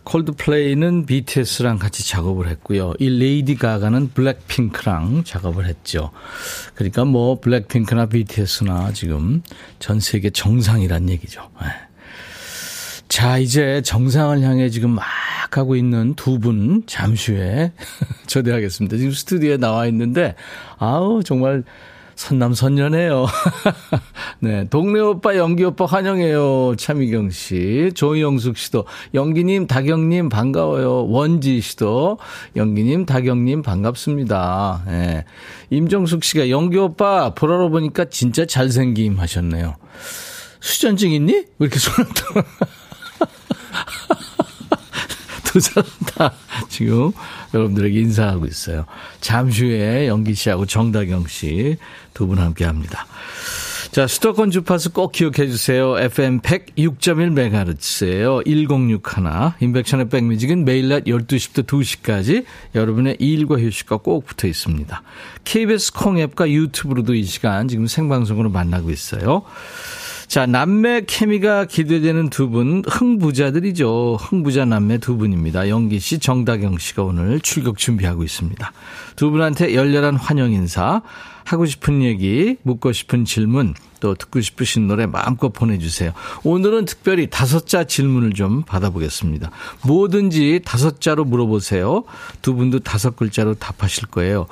[0.07, 2.93] 콜드플레이는 BTS랑 같이 작업을 했고요.
[2.97, 6.11] 이 레이디 가가는 블랙핑크랑 작업을 했죠.
[6.75, 9.41] 그러니까 뭐 블랙핑크나 BTS나 지금
[9.79, 11.49] 전 세계 정상이란 얘기죠.
[11.61, 11.67] 네.
[13.09, 15.03] 자, 이제 정상을 향해 지금 막
[15.51, 17.73] 가고 있는 두 분 잠시 후에
[18.27, 18.95] 초대하겠습니다.
[18.95, 20.35] 지금 스튜디오에 나와 있는데,
[20.77, 21.63] 아우, 정말
[22.17, 23.27] 선남선녀네요.
[24.41, 24.67] 네.
[24.69, 26.75] 동네 오빠, 연기 오빠 환영해요.
[26.75, 27.91] 차미경 씨.
[27.93, 28.85] 조영숙 씨도.
[29.13, 31.07] 연기님, 다경님 반가워요.
[31.07, 32.17] 원지 씨도.
[32.55, 34.83] 연기님, 다경님 반갑습니다.
[34.87, 35.25] 네.
[35.69, 39.75] 임정숙 씨가 연기 오빠 보라로 보니까 진짜 잘생김 하셨네요.
[40.59, 41.33] 수전증 있니?
[41.33, 42.43] 왜 이렇게 손을 들어?
[45.57, 46.33] 두 사람 다
[46.69, 47.11] 지금
[47.53, 48.85] 여러분들에게 인사하고 있어요.
[49.21, 51.77] 잠시 후에 연기 씨하고 정다경 씨
[52.13, 53.05] 두 분 함께 합니다.
[53.91, 55.97] 자, 수도권 주파수 꼭 기억해 주세요.
[55.97, 58.43] FM 106.1MHz예요.
[58.45, 59.53] 1061.
[59.61, 62.43] 인백션의 백뮤직은 매일 낮 12시부터 2시까지
[62.75, 65.01] 여러분의 일과 휴식과 꼭 붙어 있습니다.
[65.45, 69.43] KBS 콩 앱과 유튜브로도 이 시간 지금 생방송으로 만나고 있어요.
[70.27, 74.17] 자, 남매 케미가 기대되는 두 분, 흥부자들이죠.
[74.19, 75.69] 흥부자 남매 두 분입니다.
[75.69, 78.73] 영기 씨, 정다경 씨가 오늘 출격 준비하고 있습니다.
[79.15, 81.01] 두 분한테 열렬한 환영 인사,
[81.45, 86.11] 하고 싶은 얘기, 묻고 싶은 질문, 또 듣고 싶으신 노래 마음껏 보내주세요.
[86.43, 89.51] 오늘은 특별히 다섯 자 질문을 좀 받아보겠습니다.
[89.85, 92.03] 뭐든지 다섯 자로 물어보세요.
[92.41, 94.47] 두 분도 다섯 글자로 답하실 거예요.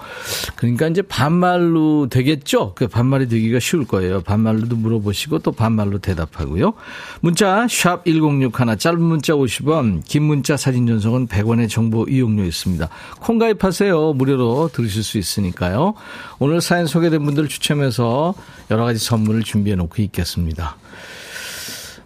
[0.55, 2.73] 그러니까 이제 반말로 되겠죠?
[2.75, 4.21] 그 반말이 되기가 쉬울 거예요.
[4.21, 6.73] 반말로도 물어보시고 또 반말로 대답하고요.
[7.21, 12.87] 문자 샵 1061, 짧은 문자 50원, 긴 문자 사진 전송은 100원의 정보 이용료 있습니다.
[13.19, 14.13] 콩 가입하세요.
[14.13, 15.93] 무료로 들으실 수 있으니까요.
[16.39, 18.33] 오늘 사연 소개된 분들 추첨해서
[18.71, 20.77] 여러 가지 선물 을 준비해 놓고 있겠습니다.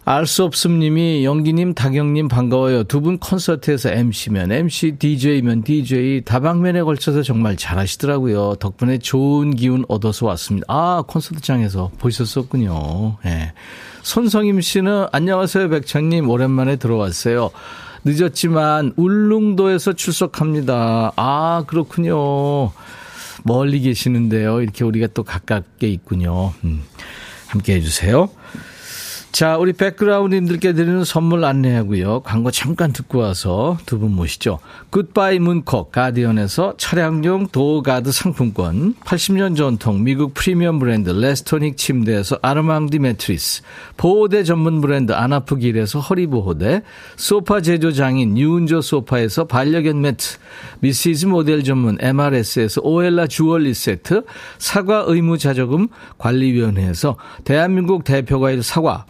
[0.06, 2.84] 알수 없음님이 영기님, 다경님 반가워요.
[2.86, 8.56] 두 분 콘서트에서 MC면 MC, DJ면 DJ 다방면에 걸쳐서 정말 잘하시더라고요.
[8.56, 10.66] 덕분에 좋은 기운 얻어서 왔습니다.
[10.68, 13.18] 아 콘서트장에서 보셨었군요.
[13.26, 13.54] 예.
[14.02, 17.52] 손성임 씨는 안녕하세요 백천님 오랜만에 들어왔어요.
[18.04, 21.12] 늦었지만 울릉도에서 출석합니다.
[21.18, 22.72] 아 그렇군요.
[23.44, 24.62] 멀리 계시는데요.
[24.62, 26.54] 이렇게 우리가 또 가깝게 있군요.
[26.64, 26.84] 음,
[27.48, 28.30] 함께 해주세요.
[29.32, 32.22] 자, 우리 백그라운드님들께 드리는 선물 안내하고요.
[32.22, 34.60] 광고 잠깐 듣고 와서 두 분 모시죠.
[34.90, 43.62] 굿바이 문콕 가디언에서 차량용 도어가드 상품권, 80년 전통 미국 프리미엄 브랜드 레스토닉 침대에서 아르망디 매트리스,
[43.98, 46.82] 보호대 전문 브랜드 아나프길에서 허리보호대,
[47.16, 50.38] 소파 제조 장인 유운조 소파에서 반려견 매트,
[50.80, 54.24] 미시즈 모델 전문 MRS에서 오엘라 주얼리 세트,
[54.58, 55.88] 사과 의무자조금
[56.18, 59.06] 관리위원회에서 대한민국 대표과일 사과,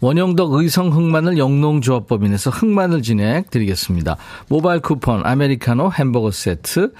[0.00, 4.16] 원형덕 의성 흑마늘 영농조합법인에서 흑마늘 진행 드리겠습니다.
[4.48, 6.92] 모바일 쿠폰, 아메리카노 햄버거 세트,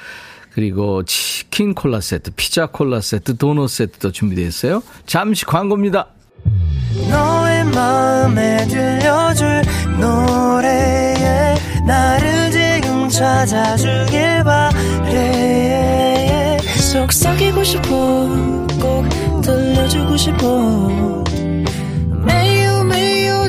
[0.53, 4.83] 그리고 치킨 콜라 세트, 피자 콜라 세트, 도넛 세트도 준비되어 있어요.
[5.07, 6.09] 잠시 광고입니다.
[7.09, 9.63] 너의 마음에 들려줄
[9.99, 11.55] 노래에
[11.87, 16.59] 나를 지금 찾아주길 바래
[16.93, 17.89] 속삭이고 싶어
[18.81, 19.09] 꼭
[19.43, 21.25] 들려주고 싶어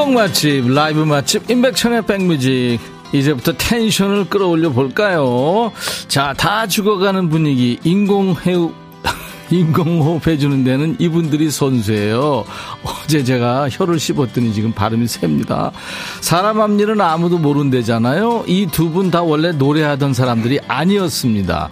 [0.00, 2.78] 선곡 맛집, 라이브 맛집, 임백천의 백뮤직.
[3.12, 5.72] 이제부터 텐션을 끌어올려 볼까요?
[6.08, 8.72] 자, 다 죽어가는 분위기, 인공해우,
[9.50, 12.44] 인공호흡 해주는 데는 이분들이 선수예요.
[12.82, 15.70] 어제 제가 혀를 씹었더니 지금 발음이 셉니다.
[16.22, 18.44] 사람 앞일은 아무도 모른대잖아요.
[18.46, 21.68] 이 두 분 다 원래 노래하던 사람들이 아니었습니다.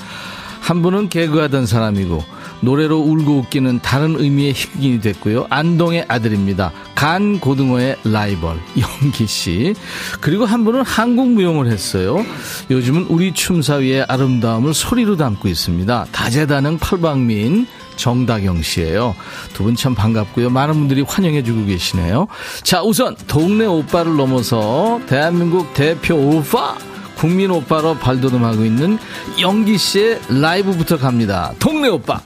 [0.60, 2.22] 한 분은 개그하던 사람이고,
[2.60, 5.46] 노래로 울고 웃기는 다른 의미의 흑인이 됐고요.
[5.50, 6.72] 안동의 아들입니다.
[6.94, 8.56] 간 고등어의 라이벌
[9.02, 9.74] 영기 씨.
[10.20, 12.24] 그리고 한 분은 한국 무용을 했어요.
[12.70, 16.06] 요즘은 우리 춤사위의 아름다움을 소리로 담고 있습니다.
[16.12, 17.66] 다재다능 팔방미인
[17.96, 19.14] 정다경 씨예요.
[19.54, 20.50] 두 분 참 반갑고요.
[20.50, 22.26] 많은 분들이 환영해 주고 계시네요.
[22.62, 26.76] 자, 우선 동네 오빠를 넘어서 대한민국 대표 오빠
[27.16, 28.98] 국민 오빠로 발돋움하고 있는
[29.40, 31.52] 영기 씨의 라이브부터 갑니다.
[31.58, 32.20] 동네 오빠.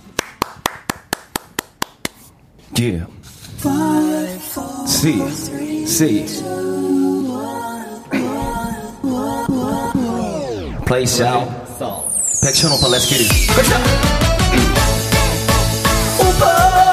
[2.74, 3.04] Yeah.
[3.58, 6.40] Five, four, six, three, six.
[6.40, 7.84] Two, one,
[9.02, 9.94] one,
[10.72, 11.48] one, Play shout.
[12.40, 13.28] Back channel, let's get it.
[16.18, 16.91] Opa!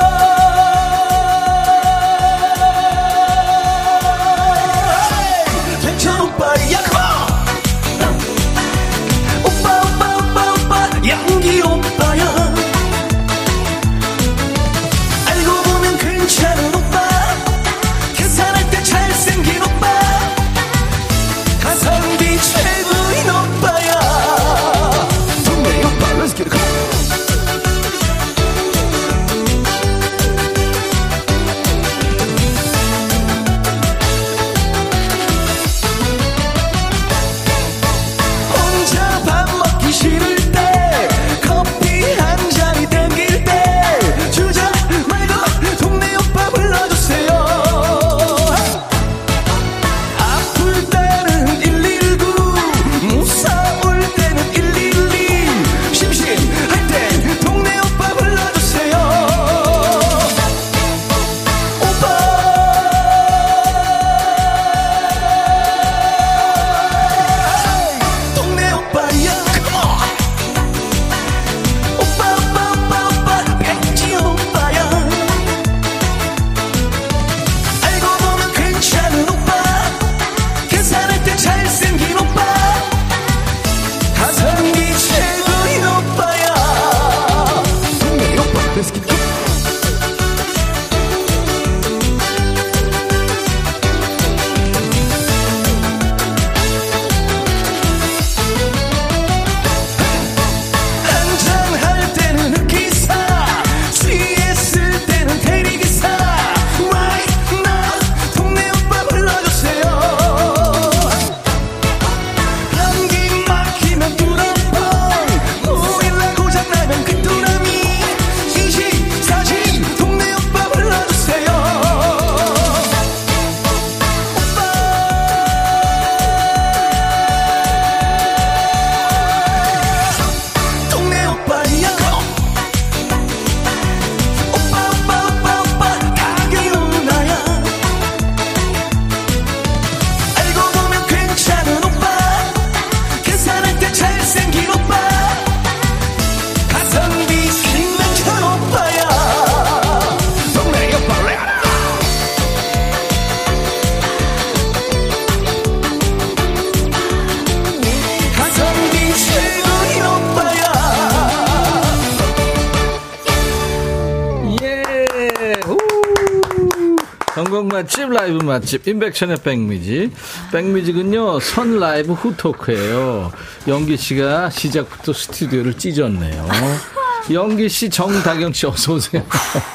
[167.39, 170.11] 전국 맛집 라이브 맛집 임백천의 백뮤직
[170.51, 171.39] 백뮤직은요.
[171.39, 173.31] 선 라이브 후 토크예요.
[173.65, 176.45] 영기 씨가 시작부터 스튜디오를 찢었네요.
[177.31, 179.23] 영기 씨 정다경 씨 어서 오세요.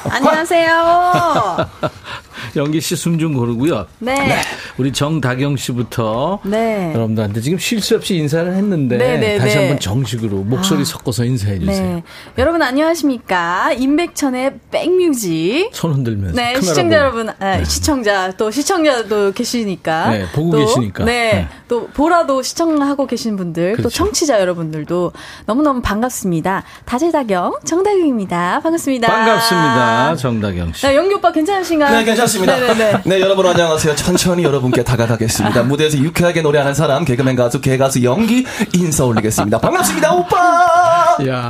[0.07, 1.69] 안녕하세요.
[2.59, 4.41] 영기 씨 숨 좀 고르고요 네.
[4.77, 6.91] 우리 정다경 씨부터 네.
[6.93, 9.61] 여러분들한테 지금 쉴새 없이 인사를 했는데 네, 네, 다시 네.
[9.61, 12.03] 한번 정식으로 목소리 섞어서 인사해 주세요 네.
[12.37, 13.73] 여러분 안녕하십니까?
[13.73, 15.69] 임백천의 백뮤직.
[15.73, 17.19] 손 흔들면서 네, 시청자 보고.
[17.19, 20.09] 여러분, 아, 시청자, 또 시청자도 계시니까.
[20.09, 21.05] 네, 보고 또, 계시니까.
[21.05, 21.47] 네, 네.
[21.67, 23.97] 또 보라도 시청하고 계신 분들, 또 그렇죠.
[23.97, 25.11] 청취자 여러분들도
[25.45, 26.63] 너무너무 반갑습니다.
[26.85, 28.59] 다재다경, 정다경입니다.
[28.61, 29.07] 반갑습니다.
[29.07, 31.97] 반갑습니다 정다경 씨 네, 영기 오빠 괜찮으신가요?
[31.97, 32.55] 네, 괜찮습니다.
[32.59, 33.01] 네네네.
[33.05, 33.95] 네, 여러분 안녕하세요.
[33.95, 35.63] 천천히 여러분께 다가가겠습니다.
[35.63, 39.59] 무대에서 유쾌하게 노래하는 사람, 개그맨 가수, 개가수 연기 인사 올리겠습니다.
[39.59, 41.17] 반갑습니다, 오빠!
[41.27, 41.49] 야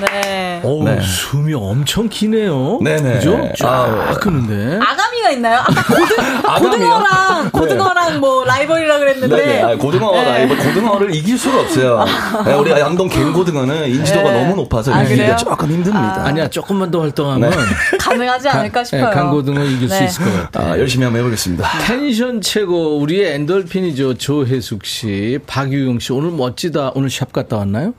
[0.00, 0.60] 네.
[0.64, 1.00] 어우, 네.
[1.00, 2.78] 숨이 엄청 기네요.
[2.82, 3.14] 네네.
[3.14, 3.48] 그죠?
[3.58, 4.14] 쫙 아우.
[4.20, 4.78] 끄는데.
[4.84, 5.58] 아가미가 있나요?
[5.58, 6.70] 아까 고등, 아가미요?
[6.70, 9.36] 고등어랑, 고등어랑 뭐 라이벌이라 그랬는데.
[9.36, 9.62] 네네.
[9.62, 10.24] 아, 고등어, 네.
[10.24, 12.04] 라이브 고등어를 이길 수가 없어요.
[12.44, 14.42] 네, 우리 안동 간고등어는 인지도가 네.
[14.44, 15.36] 너무 높아서 아, 이기기가?
[15.36, 16.22] 조금 힘듭니다.
[16.24, 17.52] 아니야, 조금만 더 활동하면.
[18.00, 19.08] 가능하지 않을까 싶어요.
[19.08, 20.04] 네, 간고등어 이길 수 네.
[20.06, 20.72] 있을 것 같아요.
[20.74, 21.68] 아, 열심히 한번 해보겠습니다.
[21.86, 24.14] 텐션 최고, 우리의 엔돌핀이죠.
[24.14, 26.12] 조혜숙 씨, 박유용 씨.
[26.12, 26.92] 오늘 멋지다.
[26.94, 27.94] 오늘 샵 갔다 왔나요?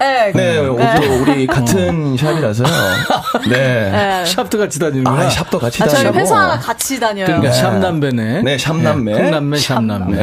[0.00, 0.32] 네.
[0.34, 2.66] 네, 오늘 우리 같은 샵이라서요.
[3.50, 3.90] 네.
[3.90, 4.24] 네.
[4.24, 5.26] 샵도 같이 다니는구나.
[5.26, 6.18] 아, 샵도 같이 아, 저희 다니고.
[6.20, 7.26] 회사 같이 다녀요.
[7.26, 7.56] 그러니까 네.
[7.60, 8.42] 샵남매네.
[8.42, 9.12] 네, 샵남매.
[9.12, 10.22] 콩남매, 샵남매.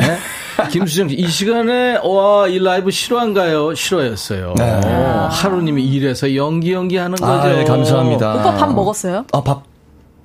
[0.72, 3.76] 김수정 씨, 이 시간에, 와, 이 라이브 실화인가요?
[3.76, 4.56] 실화였어요.
[4.58, 4.82] 네.
[4.86, 7.32] 어, 하루님이 일해서 영기 영기 하는 거죠.
[7.32, 8.34] 아, 네, 감사합니다.
[8.34, 9.26] 오빠 밥 먹었어요?
[9.32, 9.62] 아, 밥.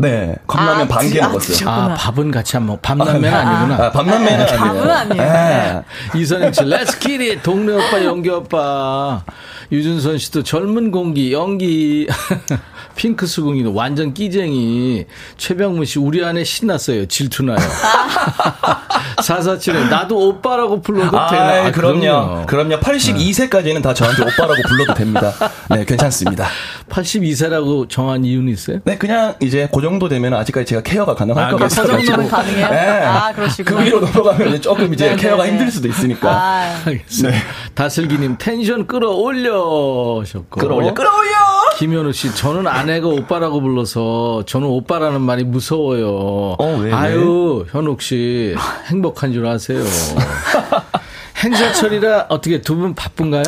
[0.03, 1.69] 네, 컵라면 아, 반개 아, 먹었어요.
[1.69, 1.95] 아.
[1.95, 3.87] 밥은 같이 안 먹, 밥남매는 아니구나.
[3.87, 4.59] 아, 밥남매는 아니에요.
[4.59, 5.23] 밥은 아니에요.
[5.23, 6.19] 네.
[6.19, 9.23] 이선영 씨, Let's get it 동네 오빠, 영기 오빠.
[9.71, 12.09] 유준선 씨도 젊은 공기, 연기.
[12.97, 15.07] 핑크 수궁이도 완전 끼쟁이.
[15.37, 17.07] 최병문 씨, 우리 안에 신났어요.
[17.07, 17.59] 질투나요.
[19.23, 21.67] 사사칠에 나도 오빠라고 불러도 아, 되나?
[21.67, 22.47] 아, 그럼요.
[22.47, 22.81] 그럼요.
[22.81, 25.33] 82세까지는 다 저한테 오빠라고 불러도 됩니다.
[25.71, 26.47] 네, 괜찮습니다.
[26.91, 28.81] 82세라고 정한 이유는 있어요?
[28.85, 31.87] 네, 그냥 이제 그 정도 되면 아직까지 제가 케어가 가능할 아, 것그 같아요.
[32.05, 32.67] 정도는 가능해요?
[33.09, 33.79] 아, 그러시구나.
[33.79, 35.71] 그 위로 넘어가면 이제 조금 이제 네, 케어가 네, 힘들 네.
[35.73, 36.31] 수도 있으니까.
[36.31, 37.39] 아, 알겠습니다.
[37.75, 40.61] 다슬기님 텐션 끌어올려셨고.
[40.61, 41.31] 끌어올려, 끌어올려!
[41.77, 46.57] 김현우 씨, 저는 아내가 오빠라고 불러서 저는 오빠라는 말이 무서워요.
[46.59, 46.93] 어, 왜, 왜?
[46.93, 48.55] 아유, 현욱 씨,
[48.87, 49.83] 행복 한 줄 아세요.
[51.45, 53.43] 행사철이라 어떻게 두 분 바쁜가요?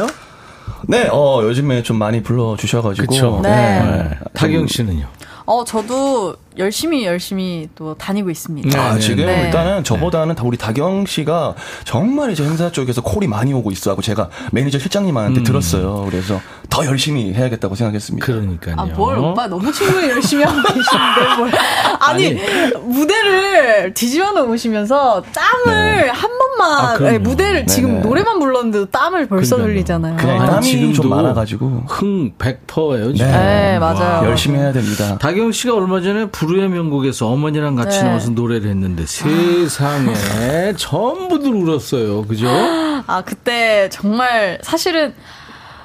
[0.87, 3.07] 네, 어, 요즘에 좀 많이 불러주셔가지고.
[3.07, 3.41] 그쵸.
[3.43, 4.11] 네.
[4.35, 5.07] 타경 씨는요?
[5.47, 8.81] 어, 저도 열심히 열심히 또 다니고 있습니다.
[8.81, 9.45] 아, 네, 지금 네.
[9.47, 14.03] 일단은 저보다는 다 우리 다경 씨가 정말 이제 행사 쪽에서 콜이 많이 오고 있어 하고
[14.03, 16.07] 제가 매니저 실장님한테 들었어요.
[16.09, 16.41] 그래서
[16.71, 18.25] 더 열심히 해야겠다고 생각했습니다.
[18.25, 18.77] 그러니까요.
[18.79, 21.51] 아, 뭘 오빠 너무 충분히 열심히 하고 계시는데 뭘.
[22.01, 22.35] 아니,
[22.83, 26.99] 무대를 뒤집어 놓으시면서 땀을 한 번만, 아.
[26.99, 28.01] 네, 무대를 지금.
[28.03, 29.75] 노래만 불렀는데도 땀을 벌써 그러니까요.
[29.77, 30.17] 흘리잖아요.
[30.17, 31.83] 그냥 아니, 땀이 지금도 좀 많아 가지고.
[31.87, 33.31] 흥 100%예요, 지금.
[33.31, 34.27] 네, 맞아요.
[34.29, 35.17] 열심히 해야 됩니다.
[35.19, 38.05] 다경 씨가 얼마 전에 불후의 명곡에서 어머니랑 같이 네.
[38.05, 42.25] 나와서 노래를 했는데 세상에 전부들 울었어요.
[42.27, 42.47] 그죠?
[43.07, 45.15] 아, 그때 정말 사실은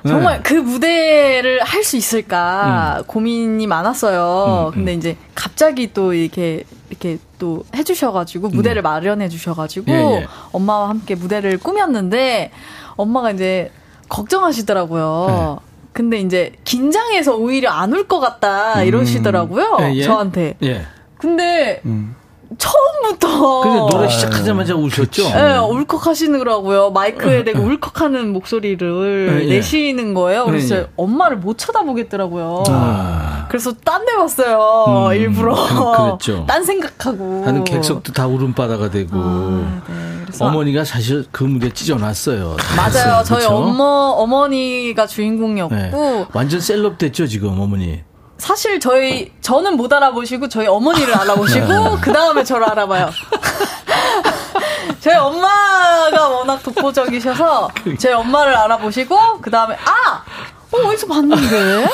[0.04, 0.12] 네.
[0.12, 4.68] 정말 그 무대를 할 수 있을까 고민이 많았어요.
[4.70, 9.96] 음, 근데 이제 갑자기 또 이렇게 이렇게 또 해주셔가지고 무대를 마련해 주셔가지고 음.
[9.96, 10.28] 예, 예.
[10.52, 12.52] 엄마와 함께 무대를 꾸몄는데
[12.96, 13.72] 엄마가 이제
[14.10, 15.60] 걱정하시더라고요.
[15.62, 15.69] 네.
[16.00, 19.78] 근데 이제 긴장해서 오히려 안 울 것 같다 이러시더라고요.
[19.82, 20.04] 예, 예.
[20.04, 20.56] 저한테.
[20.64, 20.84] 예.
[21.18, 22.16] 근데 음.
[22.58, 25.24] 처음부터 근데 노래 시작하자마자 우셨죠?
[25.24, 26.92] 예, 울컥하시더라고요.
[26.92, 29.50] 마이크에 대고 울컥하는 목소리를 예, 예.
[29.56, 30.46] 내시는 거예요.
[30.46, 30.88] 그래서 예, 예.
[30.96, 32.64] 엄마를 못 쳐다보겠더라고요.
[32.70, 33.46] 아.
[33.50, 35.10] 그래서 딴 데 봤어요.
[35.10, 35.54] 음, 일부러.
[35.54, 36.46] 그- 그랬죠.
[36.48, 37.44] 딴 생각하고.
[37.46, 39.94] 하는 객석도 다 울음바다가 되고 아, 네.
[40.30, 42.58] 그래서 어머니가 사실 그 무대 찢어놨어요.
[42.78, 43.24] 맞아요.
[43.26, 43.56] 저희 그쵸?
[43.56, 45.92] 엄마 어머니가 주인공이었고 네.
[46.34, 48.04] 완전 셀럽 됐죠 지금 어머니.
[48.38, 53.10] 사실 저희 저는 못 알아보시고 저희 어머니를 알아보시고 그 다음에 저를 알아봐요.
[55.02, 57.70] 저희 엄마가 워낙 독보적이셔서
[58.00, 60.24] 저희 엄마를 알아보시고 그 다음에 아
[60.72, 61.84] 어, 어디서 봤는데?
[61.84, 61.90] 어,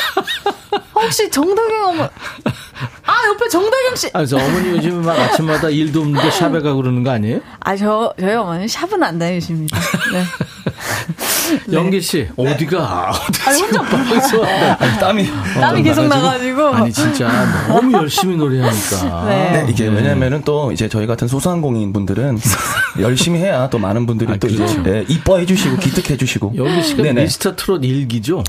[0.95, 2.09] 혹시 정다경 어머
[3.05, 4.07] 아 옆에 정다경 씨.
[4.07, 7.39] 아, 그래서 어머니 요즘 막 아침마다 일도 없는데 샵에 가고 그러는 거 아니에요?
[7.59, 9.77] 아 저 저희 어머니 샵은 안 다니십니다.
[10.13, 10.23] 네.
[11.71, 13.13] 영기 씨 어디가?
[13.45, 13.97] 아니 혼자 왔다.
[14.83, 15.29] 아니, 땀이.
[15.59, 16.67] 땀이 계속 나가지고.
[16.69, 17.29] 아니 진짜
[17.67, 19.25] 너무 열심히 노래하니까.
[19.27, 19.51] 네.
[19.51, 22.39] 네, 이게 왜냐면은 또 이제 저희 같은 소상공인 분들은
[22.99, 24.63] 열심히 해야 또 많은 분들이 아, 또 그렇죠.
[24.65, 26.53] 이제 네, 이뻐해 주시고 기특해 주시고.
[26.55, 27.21] 영기 씨가 네네.
[27.23, 28.43] 미스터 트롯 일기죠?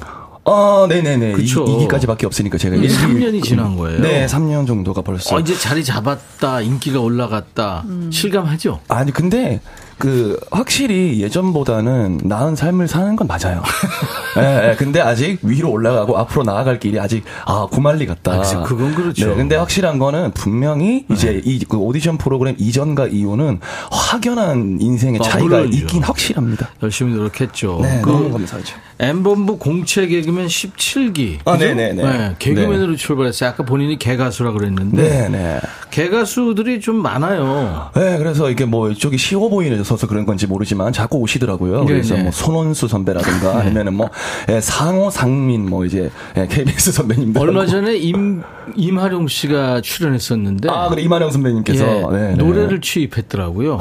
[0.48, 1.32] 아, 네네네.
[1.32, 1.64] 그쵸.
[1.64, 2.76] 2기까지밖에 없으니까 제가.
[2.76, 4.00] 이게 일기- 3년이 지난 거예요.
[4.00, 5.34] 네, 3년 정도가 벌써.
[5.36, 8.80] 어, 이제 자리 잡았다, 인기가 올라갔다, 실감하죠?
[8.88, 9.60] 아니, 근데,
[9.98, 13.62] 그, 확실히 예전보다는 나은 삶을 사는 건 맞아요.
[14.38, 18.32] 예, 예, 근데 아직 위로 올라가고 앞으로 나아갈 길이 아직, 아, 구말리 같다.
[18.32, 19.28] 아, 그건 그렇죠.
[19.28, 25.24] 네, 근데 확실한 거는 분명히 이제 이, 그 오디션 프로그램 이전과 이후는 확연한 인생의 아,
[25.24, 25.78] 차이가 물론이죠.
[25.78, 26.68] 있긴 확실합니다.
[26.82, 27.78] 열심히 노력했죠.
[27.82, 28.76] 네, 그 너무 감사하죠.
[28.98, 31.38] M본부 공채 개그맨 17기.
[31.44, 32.36] 아, 네네네.
[32.38, 33.50] 개그맨으로 출발했어요.
[33.50, 35.02] 아까 본인이 개가수라 그랬는데.
[35.02, 35.60] 네네.
[35.90, 37.90] 개가수들이 좀 많아요.
[37.94, 41.84] 네, 그래서 이게 뭐 이쪽이 쉬워 보이 셔서 그런 건지 모르지만 자꾸 오시더라고요.
[41.84, 41.86] 네네.
[41.86, 44.10] 그래서 뭐 손원수 선배라든가 아니면은 뭐
[44.48, 48.42] 예, 상호 상민 뭐 이제 예, KBS 선배님들 얼마 전에 im,
[48.74, 50.68] 임하룡 씨가 출연했었는데.
[50.70, 52.34] 아, 그래 이만영 선배님께서 예, 네, 네.
[52.34, 53.78] 노래를 취입했더라고요.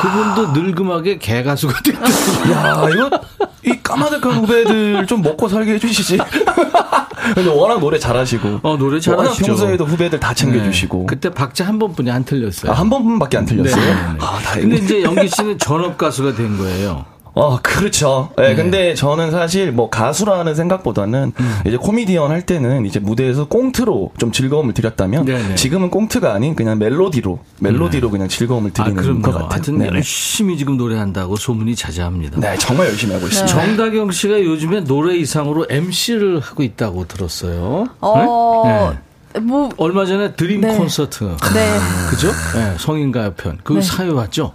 [0.00, 2.52] 그분도 늙음하게 개 가수가 됐더라고요.
[2.52, 3.10] 야, 이거
[3.64, 6.18] 이 까마득한 후배들 좀 먹고 살게 해주시지.
[7.34, 8.60] 근데 워낙 노래 잘하시고.
[8.62, 9.44] 어, 노래 잘하시죠.
[9.44, 10.98] 평소에도 후배들 다 챙겨주시고.
[10.98, 11.06] 네.
[11.06, 12.72] 그때 박자 한 번뿐이 안 틀렸어요.
[12.72, 13.84] 아, 한 번밖에 안 틀렸어요.
[13.84, 13.92] 네.
[14.20, 14.78] 아, 다행이네.
[14.78, 17.06] 근데 이제 영기 씨는 전업 가수가 된 거예요.
[17.38, 18.30] 어, 그렇죠.
[18.40, 21.58] 예, 근데 저는 사실 뭐 가수라는 생각보다는 음.
[21.64, 25.54] 이제 코미디언 할 때는 이제 무대에서 꽁트로 좀 즐거움을 드렸다면 네네.
[25.54, 29.22] 지금은 꽁트가 아닌 그냥 멜로디로 멜로디로 그냥 즐거움을 아, 드리는 그럼요.
[29.22, 29.48] 것 같아요.
[29.50, 29.90] 하여튼 네네.
[29.94, 32.40] 열심히 지금 노래한다고 소문이 자자합니다.
[32.40, 33.46] 네, 정말 열심히 하고 있습니다.
[33.54, 37.86] 정다경 씨가 요즘에 노래 이상으로 MC를 하고 있다고 들었어요.
[38.00, 38.92] 어,
[39.32, 39.40] 네?
[39.40, 40.76] 뭐, 얼마 전에 드림 네.
[40.76, 41.22] 콘서트.
[41.22, 41.78] 네.
[42.10, 42.32] 그죠?
[42.56, 43.58] 네, 성인가요 편.
[43.62, 43.80] 그 네.
[43.80, 44.54] 사회 왔죠?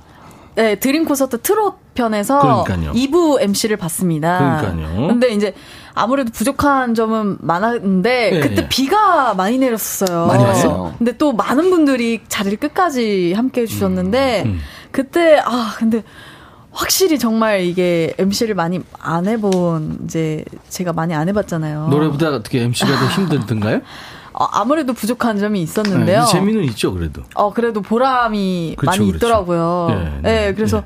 [0.56, 2.92] 네, 드림 콘서트 트롯 편에서 그러니까요.
[2.94, 4.62] 2부 MC를 봤습니다.
[4.62, 5.08] 그러니까요.
[5.08, 5.54] 근데 이제
[5.94, 8.70] 아무래도 부족한 점은 많았는데 네, 그때 네.
[8.70, 10.28] 비가 많이 내렸었어요.
[10.28, 10.96] 많이 왔어요.
[10.98, 14.60] 근데 또 많은 분들이 자리를 끝까지 함께 해 주셨는데 음.
[14.92, 16.04] 그때 아 근데
[16.72, 21.88] 확실히 정말 이게 MC를 많이 안 해본 이제 제가 많이 안 해봤잖아요.
[21.90, 23.82] 노래보다 어떻게 MC가 더 힘들던가요?
[24.34, 26.20] 어, 아무래도 부족한 점이 네, 있었는데요.
[26.22, 27.22] 근데 재미는 있죠, 그래도.
[27.36, 29.26] 어, 그래도 보람이 그렇죠, 많이 그렇죠.
[29.26, 29.88] 있더라고요.
[29.90, 30.86] 네, 네, 네, 그래서 네.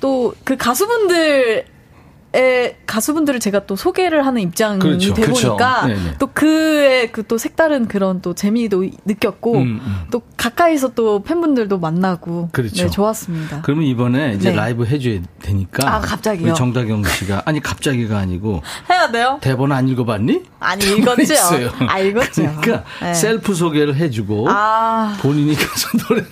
[0.00, 1.64] 또그 가수분들
[2.34, 5.48] 의 가수분들을 제가 또 소개를 하는 입장이 그렇죠, 돼 그렇죠.
[5.56, 6.14] 보니까 네, 네.
[6.18, 9.96] 또 그의 그 또 색다른 그런 또 재미도 느꼈고 음, 음.
[10.10, 12.84] 또 가까이서 또 팬분들도 만나고 그렇죠.
[12.84, 13.60] 네, 좋았습니다.
[13.62, 14.56] 그러면 이번에 이제 네.
[14.56, 15.94] 라이브 해줘야 되니까.
[15.94, 16.54] 아, 갑자기요?
[16.54, 17.42] 정다경 씨가.
[17.44, 18.62] 아니, 갑자기가 아니고.
[18.90, 19.38] 해야 돼요?
[19.42, 20.42] 대본 안 읽어봤니?
[20.58, 21.22] 아니 읽었죠.
[21.22, 21.70] 있어요.
[21.86, 22.42] 아 읽었죠.
[22.60, 23.14] 그러니까 네.
[23.14, 26.22] 셀프 소개를 해주고 아, 본인이 가서 노래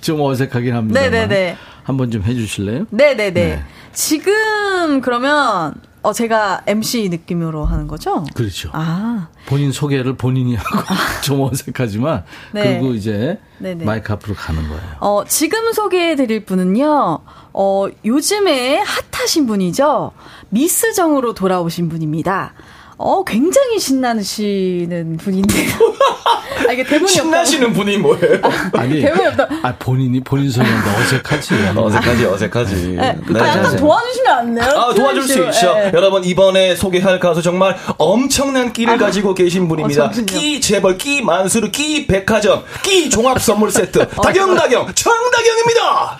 [0.00, 1.00] 좀 어색하긴 합니다.
[1.00, 1.56] 네네네.
[1.88, 2.84] 한번 좀 해주실래요?
[2.90, 3.30] 네네네.
[3.30, 3.62] 네.
[3.94, 5.72] 지금 그러면
[6.02, 8.24] 어 제가 MC 느낌으로 하는 거죠?
[8.34, 8.68] 그렇죠.
[8.74, 9.28] 아.
[9.46, 10.84] 본인 소개를 본인이 하고
[11.24, 12.78] 좀 어색하지만 네.
[12.78, 13.86] 그리고 이제 네네.
[13.86, 14.82] 마이크 앞으로 가는 거예요.
[15.00, 17.20] 어, 지금 소개해 드릴 분은요,
[17.54, 20.12] 어, 요즘에 핫하신 분이죠.
[20.50, 22.52] 미스 정으로 돌아오신 분입니다.
[22.98, 25.70] 어, 굉장히 신나시는 분인데요.
[26.68, 27.22] 아, 이게 대본이 없다.
[27.22, 28.40] 신나시는 분이 뭐예요?
[28.74, 29.48] 아 니, 대본이 없다.
[29.62, 31.54] 아 본인이 본인 소개하는데 어색하지.
[31.76, 32.74] 어색하지, 어색하지.
[32.98, 33.40] 네, 네.
[33.40, 34.64] 아, 약간 도와주시면 안 돼요?
[34.76, 35.44] 아, 도와줄 수.
[35.44, 35.74] 있죠.
[35.78, 35.92] 예.
[35.94, 38.98] 여러분, 이번에 소개할 가수 정말 엄청난 끼를 아.
[38.98, 40.06] 가지고 계신 분입니다.
[40.06, 40.10] 어.
[40.26, 44.00] 끼 재벌, 끼 만수르, 끼 백화점, 끼 종합 선물 세트.
[44.16, 46.18] 어, 다경다경, 청다경입니다!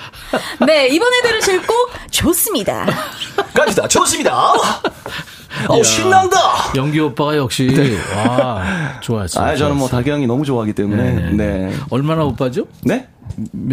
[0.67, 2.87] 네, 이번에 들으실 곡 좋습니다.
[3.53, 3.89] 갑시다.
[3.89, 4.48] 좋습니다.
[5.69, 6.39] 어 신난다.
[6.77, 7.97] 연기 오빠가 역시 네.
[8.15, 9.45] 와 좋아했어요.
[9.45, 11.13] 아 저는 뭐 다경이 너무 좋아하기 때문에 네.
[11.13, 11.31] 네.
[11.31, 11.59] 네.
[11.71, 11.77] 네.
[11.91, 12.67] 얼마나 오빠죠?
[12.83, 13.07] 네.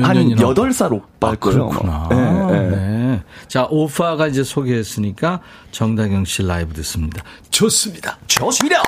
[0.02, 1.70] 한 여덟 살 오빠 아, 거예요.
[1.70, 2.08] 그렇구나.
[2.12, 2.16] 네,
[2.52, 2.70] 네.
[2.70, 3.22] 네.
[3.48, 5.40] 자, 오빠가 이제 소개했으니까
[5.72, 7.24] 정다경 씨 라이브 듣습니다.
[7.52, 8.18] 좋습니다.
[8.28, 8.84] 좋습니다.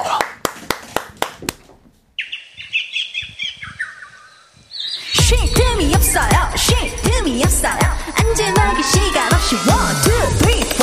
[5.14, 6.30] 쉴 틈이 없어요.
[6.56, 7.80] 쉴 틈이 없어요.
[8.16, 10.77] 안전하게 시간 없이 1, 2, 3,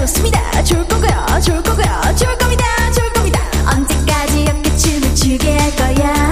[0.00, 0.64] 좋습니다.
[0.64, 1.40] 좋을 거고요.
[1.44, 2.16] 좋을 거고요.
[2.16, 2.64] 좋을 겁니다.
[2.92, 3.40] 좋을 겁니다.
[3.70, 6.29] 언제까지 어깨춤을 추게 할 거야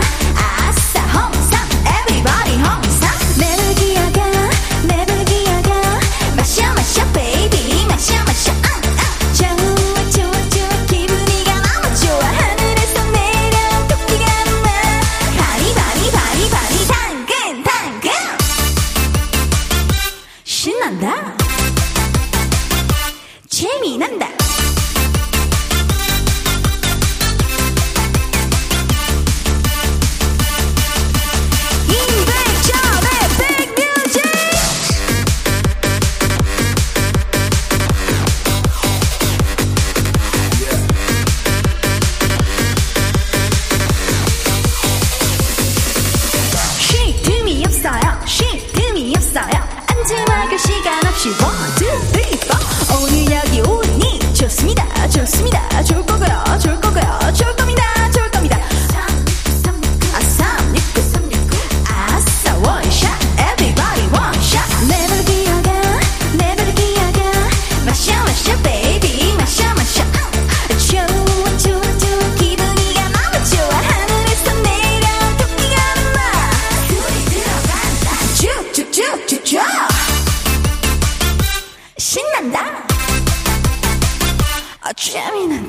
[84.99, 85.68] 아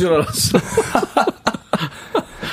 [0.00, 0.58] 줄 알았어.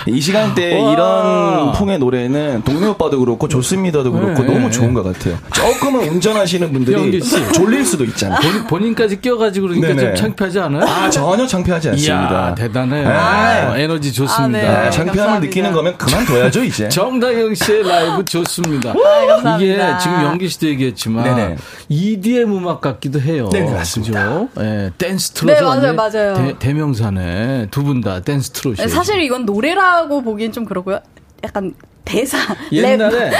[0.09, 0.91] 이 시간대에 와.
[0.93, 4.69] 이런 풍의 노래는 동네 오빠도 그렇고 좋습니다도 그렇고 네, 너무 네.
[4.71, 5.37] 좋은 것 같아요.
[5.53, 7.21] 조금은 운전하시는 분들이.
[7.53, 8.39] 졸릴 수도 있잖아요.
[8.41, 10.01] 본인, 본인까지 끼어가지고 그러니까 네네.
[10.01, 10.83] 좀 창피하지 않아요?
[10.83, 12.47] 아, 전혀 창피하지 않습니다.
[12.47, 13.07] 이야, 대단해요.
[13.07, 13.13] 네.
[13.13, 14.43] 아, 에너지 좋습니다.
[14.43, 14.61] 아, 네.
[14.61, 15.39] 네, 창피함을 감사합니다.
[15.47, 16.87] 느끼는 거면 그만둬야죠, 이제.
[16.89, 18.91] 정다경 씨의 라이브 좋습니다.
[18.91, 19.57] 아, 감사합니다.
[19.89, 21.55] 이게 지금 영기 씨도 얘기했지만 네네.
[21.89, 23.49] EDM 음악 같기도 해요.
[23.51, 24.47] 네, 맞습니다.
[24.59, 26.55] 예, 댄스 트롯 네, 맞아요, 맞아요.
[26.59, 28.75] 대, 명사네 두 분 다 댄스 트롯이.
[28.77, 30.99] 네, 사실 이건 노래라 고 보기엔 좀 그러고요.
[31.43, 31.73] 약간
[32.05, 32.37] 대사
[32.71, 33.33] 옛날에 랩.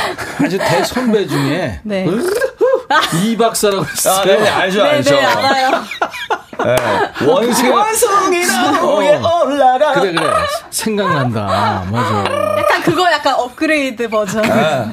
[0.43, 2.07] 아주 대선배 중에 네.
[3.23, 4.13] 이 박사라고 했어요.
[4.21, 5.11] 아, 네, 알죠, 네, 알죠.
[5.15, 5.71] 네, 알아요.
[6.63, 7.25] 네.
[7.27, 9.93] 원숭이, 원숭이 나무 위에 올라가.
[9.93, 10.27] 그래 그래
[10.69, 11.83] 생각난다.
[11.91, 12.23] 맞아.
[12.57, 14.41] 약간 그거 약간 업그레이드 버전.
[14.41, 14.87] 네.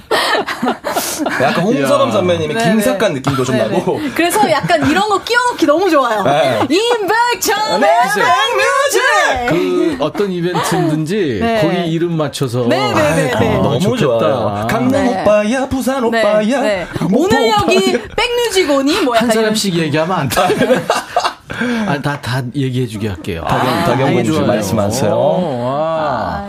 [1.42, 2.12] 약간 홍서감 이야.
[2.12, 3.20] 선배님의 네, 김삿간 네.
[3.20, 4.00] 느낌도 좀 네, 나고.
[4.00, 4.10] 네.
[4.14, 6.22] 그래서 약간 이런 거 끼워넣기 너무 좋아요.
[6.24, 6.60] 네.
[6.68, 7.90] 임백천의.
[8.14, 9.02] 백뮤직!
[9.48, 11.60] 그 어떤 이벤트든지 네.
[11.62, 13.54] 거기 이름 맞춰서 네, 네, 네, 네.
[13.56, 14.18] 아, 너무 좋겠다.
[14.18, 14.66] 좋아요.
[14.68, 15.22] 강남 네.
[15.22, 16.60] 오빠야, 부산 네, 오빠야.
[16.60, 16.86] 네.
[17.12, 18.08] 오늘 여기 오빠야.
[18.16, 19.00] 백뮤직 오니?
[19.02, 20.42] 뭐한 사람씩 얘기하면 안 돼.
[21.88, 23.44] 아, 다, 다 얘기해주게 할게요.
[23.48, 24.40] 다경, 아, 다경문 씨.
[24.40, 25.12] 말씀하세요.
[25.14, 26.44] 어, 와.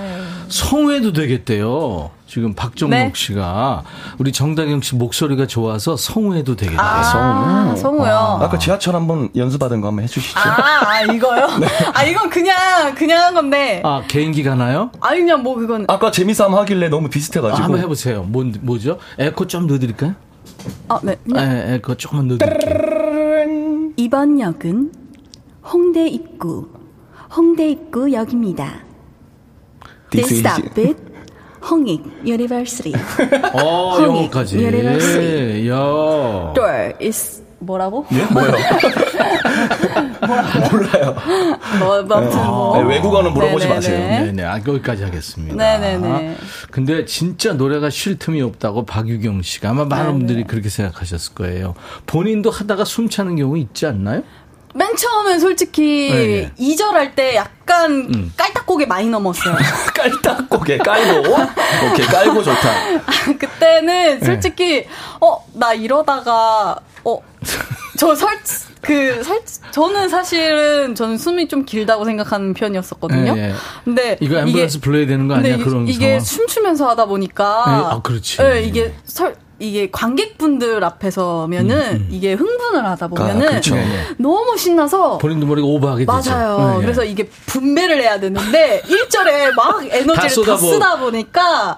[0.48, 2.12] 성우해도 되겠대요.
[2.28, 3.12] 지금 박정목 네.
[3.16, 3.84] 씨가
[4.18, 6.80] 우리 정다경 씨 목소리가 좋아서 성우해도 되겠대요.
[6.82, 8.40] 아, 성우요.
[8.42, 10.40] 아 까 지하철 한번 연습받은 거 한번 해주시죠.
[10.40, 11.48] 아, 아, 이거요?
[11.94, 13.82] 아, 이건 그냥, 그냥 한 건데.
[13.84, 14.92] 아, 개인기 가나요?
[15.02, 15.86] 아니, 그냥 뭐 그건.
[15.88, 17.58] 아까 재미삼 하길래 너무 비슷해가지고.
[17.62, 18.24] 아, 한번 해보세요.
[18.24, 18.98] 뭐, 뭐죠?
[19.18, 20.16] 에코 좀 넣어드릴까요?
[20.90, 21.14] 아, 네.
[21.36, 22.60] 에, 에코 조금만 넣어드릴게요.
[23.96, 24.92] 이번 역은
[25.64, 26.68] 홍대 입구
[27.36, 28.84] 홍대 입구 역입니다.
[30.12, 30.96] This is- stop it
[31.70, 32.94] 홍익 University.
[33.54, 34.58] 어, 홍익 영어까지.
[34.58, 35.70] University.
[35.70, 36.54] 야.
[36.54, 38.06] Door is 뭐라고?
[38.14, 38.24] 예?
[38.26, 38.52] 뭐요?
[40.72, 41.16] 몰라요.
[41.80, 42.78] 뭐, 뭐, 아무튼 뭐.
[42.84, 43.76] 네, 외국어는 물어보지 네네네.
[43.76, 44.26] 마세요.
[44.26, 44.44] 네네.
[44.44, 45.56] 아, 여기까지 하겠습니다.
[45.56, 46.38] 네네네.
[46.72, 50.18] 근데 진짜 노래가 쉴 틈이 없다고 박유경 씨가 아마 많은 네네.
[50.18, 51.76] 분들이 그렇게 생각하셨을 거예요.
[52.06, 54.24] 본인도 하다가 숨 차는 경우 있지 않나요?
[54.78, 56.52] 맨 처음엔 솔직히 네, 네.
[56.58, 58.34] 이 2절 할 때 약간 음.
[58.36, 59.56] 깔딱고개 많이 넘었어요.
[59.96, 61.30] 깔딱고개 깔고.
[61.32, 62.70] 오케이, 깔고 좋다.
[63.40, 64.86] 그때는 솔직히
[65.22, 67.22] 어나 이러다가 어
[67.98, 69.42] 저 설그살
[69.72, 73.34] 저는 사실은 저는 숨이 좀 길다고 생각하는 편이었었거든요.
[73.36, 73.54] 네, 네.
[73.86, 75.58] 근데 이거 앰뷸런스 불러야 되는 거 아니야?
[75.58, 76.24] 그런 이게 상황.
[76.24, 78.38] 춤추면서 하다 보니까 네, 아, 그렇지.
[78.38, 83.76] 네, 이게 설 이게 관객분들 앞에서면은 음, 이게 흥분을 하다 보면은 아, 그렇죠.
[83.76, 84.04] 네, 네.
[84.18, 86.32] 너무 신나서 본인도 모르게 오버하게 되죠.
[86.32, 86.58] 맞아요.
[86.72, 86.82] 네, 네.
[86.82, 91.78] 그래서 이게 분배를 해야 되는데 1절에 막다 에너지를 다, 쏟아부- 쓰다 보 니까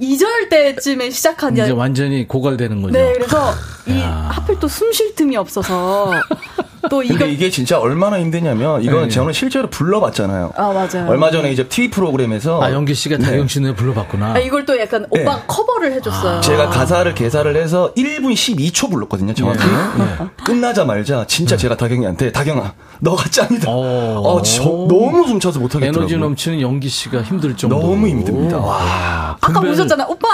[0.00, 2.92] 2절 때쯤에 시작한 이제 게 완전히 고갈되는 거죠.
[2.98, 3.52] 네, 그래서
[3.86, 4.30] 이 야.
[4.32, 6.12] 하필 또 숨 쉴 틈이 없어서
[6.90, 9.08] 또 이거 이게 진짜 얼마나 힘드냐면 이거는 네.
[9.08, 10.52] 저는 실제로 불러봤잖아요.
[10.56, 11.08] 아 맞아요.
[11.08, 13.24] 얼마 전에 이제 TV 프로그램에서 아, 영기 씨가 네.
[13.24, 14.34] 다경 씨 노래 불러봤구나.
[14.34, 15.22] 아, 이걸 또 약간 네.
[15.22, 16.40] 오빠 커버를 해줬어요.
[16.40, 19.58] 제가 가사 를 개사를 해서 1분 12초 불렀거든요, 정확히.
[19.64, 20.26] 네.
[20.44, 23.68] 끝나자마자 진짜 제가 다경이한테 다경아, 너가 짱이다.
[23.68, 24.20] 어.
[24.20, 26.02] 어, 저 너무 숨차서 못하겠더라고요.
[26.02, 27.80] 에너지 넘치는 영기 씨가 힘들 정도.
[27.80, 28.58] 너무 힘듭니다.
[28.58, 29.36] 와.
[29.40, 30.06] 아까 보셨잖아요.
[30.08, 30.28] 오빠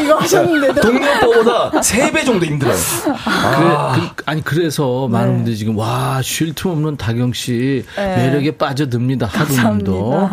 [0.00, 2.76] 이거 하셨는데도 동네 오빠보다 3배 정도 힘들어요.
[3.04, 8.16] 그래, 그, 아니 그래서 많은 분들이 지금 와 쉴 틈 없는 다경 씨 네.
[8.16, 9.26] 매력에 빠져듭니다.
[9.26, 10.30] 하루님도.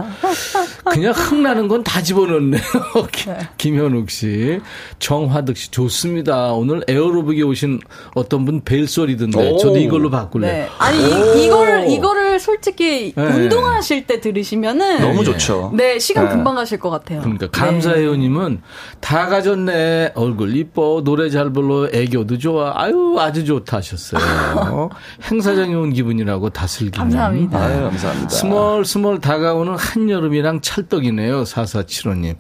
[0.86, 2.61] 그냥 흥나는 건 다 집어넣네요.
[3.57, 4.59] 김현욱 씨.
[4.99, 6.53] 정화득 씨, 좋습니다.
[6.53, 7.79] 오늘 에어로빅에 오신
[8.15, 9.51] 어떤 분 벨 소리던데.
[9.51, 9.57] 오.
[9.57, 10.47] 저도 이걸로 바꿀래.
[10.47, 10.69] 네.
[10.79, 11.36] 아니 오.
[11.36, 13.23] 이, 이거를 이거를 솔직히 네.
[13.23, 15.71] 운동하실 때 들으시면은 너무 좋죠.
[15.75, 16.31] 네 시간 네.
[16.31, 17.21] 금방 가실 것 같아요.
[17.21, 17.51] 그러니까 네.
[17.51, 18.61] 감사해요님은
[18.99, 24.21] 다 가졌네 얼굴 이뻐 노래 잘 불러 애교도 좋아 아유 아주 좋다 하셨어요
[25.29, 27.57] 행사장에 온 기분이라고 다슬기 감사합니다.
[27.59, 28.29] 아유, 감사합니다.
[28.29, 32.36] 스멀 스멀 다가오는 한 여름이랑 찰떡이네요 4475님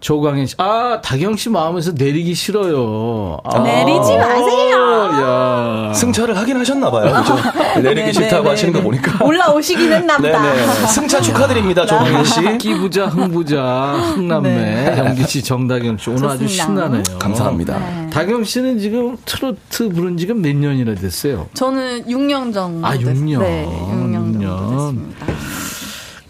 [0.00, 3.38] 조광현 씨, 아, 다경 씨 마음에서 내리기 싫어요.
[3.44, 5.10] 아, 내리지 마세요.
[5.22, 5.92] 야.
[5.94, 7.14] 승차를 하긴 하셨나 봐요.
[7.22, 7.36] 그죠?
[7.80, 8.78] 내리기 네, 싫다고 네, 하시는 네.
[8.80, 9.24] 거 보니까.
[9.24, 10.42] 올라오시긴 했나 보다.
[10.42, 10.66] 네네.
[10.88, 12.58] 승차 축하드립니다, 조광현 씨.
[12.58, 14.98] 끼부자, 흥부자, 흥남매, 네.
[14.98, 16.10] 영기 씨, 정다경 씨.
[16.10, 16.64] 오늘 아주 좋습니다.
[16.64, 17.02] 신나네요.
[17.20, 17.78] 감사합니다.
[17.78, 18.10] 네.
[18.10, 21.46] 다경 씨는 지금 트로트 부른 지가 몇 년이나 됐어요?
[21.54, 22.84] 저는 6년 정도.
[22.84, 23.38] 아, 됐- 6년.
[23.38, 24.42] 네, 6년, 6년.
[24.42, 25.26] 정도 됐습니다.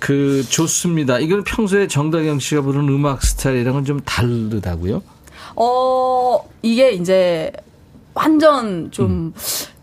[0.03, 1.21] 그, 좋습니다.
[1.21, 5.01] 이건 평소에 정다경 씨가 부르는 음악 스타일이랑은 좀 다르다고요?
[5.55, 7.53] 어, 이게 이제
[8.13, 9.35] 완전 좀 음.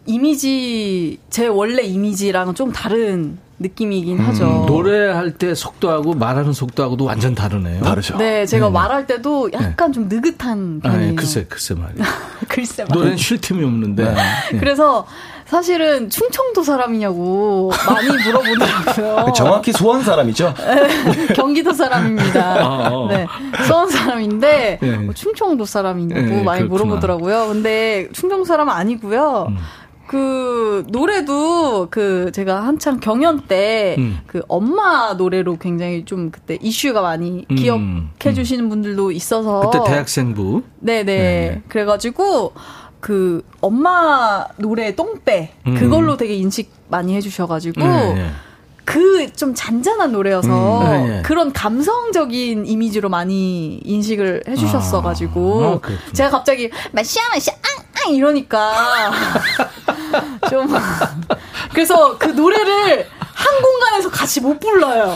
[0.05, 4.63] 이미지, 제 원래 이미지랑은 좀 다른 느낌이긴 하죠.
[4.63, 7.81] 음, 노래할 때 속도하고 말하는 속도하고도 완전 다르네요.
[7.81, 8.17] 다르죠.
[8.17, 11.11] 네, 제가 말할 때도 약간 좀 느긋한 아, 편이에요.
[11.11, 12.03] 예, 글쎄, 글쎄 말이에요.
[12.49, 12.97] 글쎄 말.
[12.97, 14.15] 노래는 쉴 틈이 없는데.
[14.53, 14.57] 예.
[14.57, 15.05] 그래서
[15.49, 19.25] 사실은 충청도 사람이냐고 많이 물어보더라고요.
[19.25, 20.53] 그 정확히 소원 사람이죠?
[21.35, 22.63] 경기도 사람입니다.
[22.63, 23.07] 아, 어.
[23.07, 23.25] 네.
[23.65, 24.91] 수원 사람인데 예.
[24.97, 26.67] 뭐 충청도 사람이냐고 예, 많이 그렇구나.
[26.67, 27.47] 물어보더라고요.
[27.47, 29.47] 근데 충청 사람 아니고요.
[29.49, 29.57] 음.
[30.05, 34.41] 그 노래도 그 제가 한창 경연 때그 음.
[34.47, 37.55] 엄마 노래로 굉장히 좀 그때 이슈가 많이 음.
[37.55, 40.61] 기억해 주시는 분들도 있어서 그때 대학생부.
[40.79, 41.03] 네네.
[41.05, 41.61] 네.
[41.69, 42.53] 그래가지고
[42.99, 45.75] 그 엄마 노래 똥배 음.
[45.75, 48.31] 그걸로 되게 인식 많이 해주셔가지고 네, 네.
[48.85, 51.21] 그좀 잔잔한 노래여서 음, 네, 네.
[51.21, 56.13] 그런 감성적인 이미지로 많이 인식을 해주셨어가지고 아, 그렇구나.
[56.13, 59.11] 제가 갑자기 마시아 마시아 앙앙 이러니까
[60.49, 60.67] 좀
[61.71, 65.15] 그래서 그 노래를 한 공간에서 같이 못 불러요.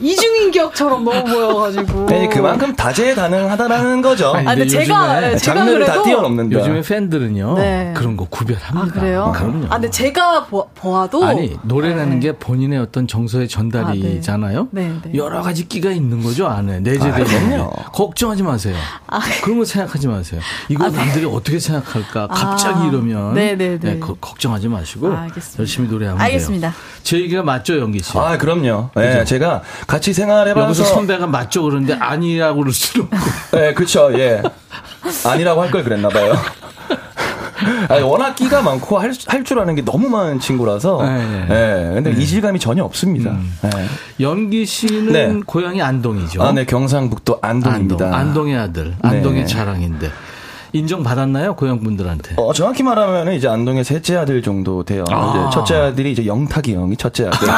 [0.00, 2.06] 이중인격처럼 너무 보여가지고.
[2.06, 4.32] 네, 그만큼 다재 가능하다라는 거죠.
[4.32, 6.58] 아니, 아, 근데 근데 제가 요즘에 제가 장르를 다 그래도 뛰어넘는다.
[6.58, 7.54] 요즘에 팬들은요.
[7.54, 7.94] 네.
[7.96, 8.80] 그런 거 구별합니다.
[8.80, 9.32] 아 그래요?
[9.34, 9.66] 그럼요.
[9.66, 12.20] 아 근데 제가 보, 보아도 아니 노래라는 네.
[12.20, 14.60] 게 본인의 어떤 정서의 전달이잖아요.
[14.60, 14.88] 아, 네.
[14.88, 15.14] 네, 네.
[15.14, 17.90] 여러 가지 끼가 있는 거죠 안에 내재되어 아.
[17.92, 18.76] 걱정하지 마세요.
[19.06, 19.20] 아.
[19.42, 20.40] 그런 거 생각하지 마세요.
[20.68, 22.28] 이거 남들이 어떻게 생각할까?
[22.28, 23.98] 갑자기 아, 이러면 네, 네, 네.
[23.98, 25.58] 거- 걱정하지 마시고 아, 알겠습니다.
[25.60, 26.70] 열심히 노래하면 알겠습니다.
[26.70, 26.80] 돼요.
[27.02, 28.16] 제 얘기가 맞죠, 연기 씨?
[28.18, 28.90] 아, 그럼요.
[28.96, 30.66] 네, 제가 같이 생활해봐서.
[30.66, 33.56] 여기서 선배가 맞죠 그러는데 아니라고 그럴 수는 없고.
[33.56, 34.42] 네, 그쵸, 예.
[35.24, 36.34] 아니라고 할 걸 그랬나 봐요.
[37.88, 41.02] 아니, 워낙 끼가 많고 할, 할줄 아는 게 너무 많은 친구라서.
[41.02, 41.54] 네, 예.
[41.54, 41.90] 네.
[41.94, 43.36] 근데 이질감이 전혀 없습니다.
[43.64, 43.70] 예.
[44.24, 45.40] 연기 씨는 네.
[45.46, 46.42] 고향이 안동이죠.
[46.42, 48.14] 아, 네, 경상북도 안동입니다.
[48.14, 49.46] 안동, 의 아들, 안동의 네.
[49.46, 50.10] 자랑인데
[50.78, 52.34] 인정 받았나요 고향 분들한테?
[52.36, 55.04] 어, 정확히 말하면 이제 안동의 셋째 아들 정도 돼요.
[55.10, 55.50] 아.
[55.52, 57.48] 첫째 아들이 이제 영탁이 형이 첫째 아들.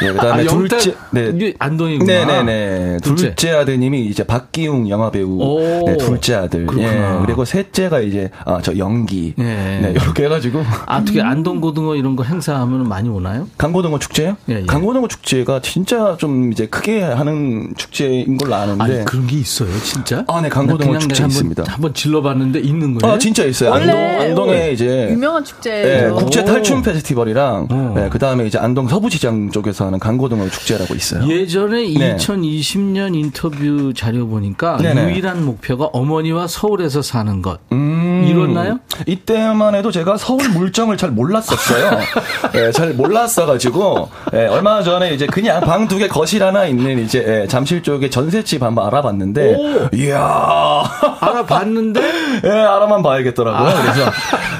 [0.00, 1.52] 네, 그다음에 아, 둘째 네.
[1.58, 2.12] 안동이구나.
[2.12, 2.98] 네네네.
[3.02, 3.28] 둘째.
[3.28, 3.50] 둘째.
[3.52, 5.38] 아드님이 이제 박기웅 영화 배우.
[5.40, 5.84] 오.
[5.86, 6.66] 네, 둘째 아들.
[6.66, 7.16] 그렇구나.
[7.16, 7.24] 예.
[7.24, 9.34] 그리고 셋째가 이제 아, 저 연기.
[9.38, 9.42] 예.
[9.42, 13.46] 네, 이렇게 해가지고 아, 어떻게 안동 고등어 이런 거 행사하면 많이 오나요?
[13.58, 14.36] 강고등어 축제요?
[14.48, 14.66] 예, 예.
[14.66, 18.84] 강고등어 축제가 진짜 좀 이제 크게 하는 축제인 걸로 아는데.
[18.84, 20.24] 아니 그런 게 있어요, 진짜?
[20.28, 21.64] 아, 네, 강고등어 축제 있습니다.
[21.66, 23.14] 한번 질러봤는데 있는 거예요?
[23.14, 23.72] 아, 진짜 있어요.
[23.72, 25.08] 안동, 안동에 이제.
[25.10, 26.14] 유명한 네, 축제죠.
[26.16, 26.44] 국제 오.
[26.44, 27.98] 탈춤 페스티벌이랑 오.
[27.98, 31.26] 네, 그다음에 이제 안동 서부시장 쪽에서 하는 강고등어 축제라고 있어요.
[31.28, 32.16] 예전에 네.
[32.16, 35.04] 2020년 인터뷰 자료 보니까 네네.
[35.10, 37.60] 유일한 목표가 어머니와 서울에서 사는 것.
[37.72, 38.78] 음, 이뤘나요?
[39.06, 41.98] 이때만 해도 제가 서울 물정을 잘 몰랐었어요.
[42.56, 47.24] 예, 잘 몰랐어가지고 예, 얼마 전에 이제 그냥 방 두 개 거실 하나 있는 이제
[47.26, 49.56] 예, 잠실 쪽에 전셋집 한번 알아봤는데,
[49.94, 50.82] 이야,
[51.20, 52.00] 알아봤는데
[52.44, 53.74] 예, 알아만 봐야겠더라고요.
[53.82, 54.10] 그래서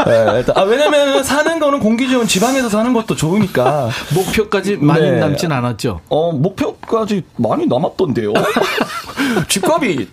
[0.08, 3.88] 예, 일단 아 왜냐면 사는 거는 공기 좋은 지방에서 사는 것도 좋으니까.
[4.14, 5.18] 목표까지 많이 네.
[5.18, 6.00] 남진 않았죠.
[6.08, 8.32] 어, 목표까지 많이 남았던데요.
[9.48, 10.08] 집값이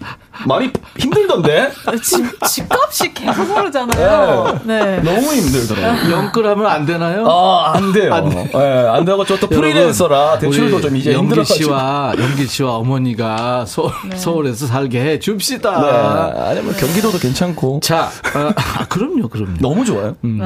[0.48, 1.72] 많이 힘들던데?
[2.04, 4.60] 집, 집값이 계속 오르잖아요.
[4.64, 5.00] 네.
[5.02, 6.12] 너무 힘들더라고요.
[6.12, 7.28] 영끌하면 안 되나요?
[7.30, 8.14] 아, 안 돼요.
[8.14, 11.64] 안 예, 안 되고 저 또 프리랜서라 대출도 좀 이제 연기 힘들어가지고.
[11.66, 15.20] 씨와 연기 씨와 어머니가 서, 서울에서 살게 해 네.
[15.20, 16.32] 줍시다.
[16.50, 17.63] 아니면 경기도도 괜찮고.
[17.82, 18.06] 자,
[18.36, 19.58] 어, 아, 그럼요, 그럼요.
[19.60, 20.16] 너무 좋아요.
[20.22, 20.44] 네.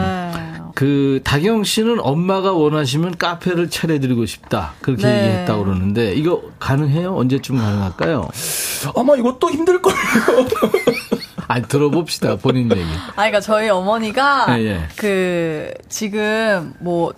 [0.75, 5.23] 그 다경 씨는 엄마가 원하시면 카페를 차려드리고 싶다 그렇게 네.
[5.23, 7.15] 얘기했다고 그러는데 이거 가능해요?
[7.15, 8.29] 언제쯤 가능할까요?
[8.95, 9.95] 아마 이것도 힘들걸요.
[11.47, 12.83] 아니 들어봅시다 본인 얘기.
[12.83, 14.87] 아, 그러니까 저희 어머니가 예, 예.
[14.97, 17.13] 그 지금 뭐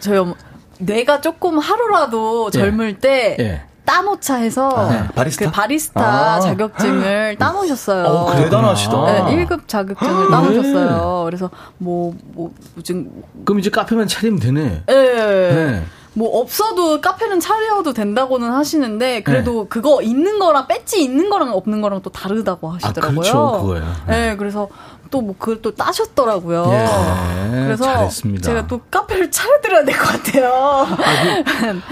[0.00, 0.34] 저희 어머
[0.78, 3.62] 뇌가 조금 하루라도 젊을 때 예.
[3.88, 5.08] 따놓자 해서 아, 네.
[5.14, 5.46] 바리스타?
[5.46, 6.40] 그 바리스타 아.
[6.40, 8.04] 자격증을 따놓으셨어요.
[8.04, 8.36] 어?
[8.36, 9.04] 대단하시다.
[9.06, 11.22] 네, 1급 자격증을 따놓으셨어요.
[11.24, 12.52] 그래서 뭐, 뭐,
[12.84, 13.10] 지금,
[13.46, 14.82] 그럼 이제 카페만 차리면 되네.
[14.90, 14.94] 예.
[14.94, 15.84] 네.
[16.12, 19.68] 뭐 없어도 카페는 차려도 된다고는 하시는데 그래도 네.
[19.68, 23.20] 그거 있는 거랑 배지 있는 거랑 없는 거랑 또 다르다고 하시더라고요.
[23.20, 23.60] 그렇죠.
[23.62, 23.84] 그거예요.
[24.08, 24.68] 네, 그래서
[25.10, 26.70] 또 뭐 그걸 또 따셨더라고요.
[26.72, 28.42] 예, 그래서 잘했습니다.
[28.46, 30.86] 제가 또 카페를 차려드려야 될 것 같아요.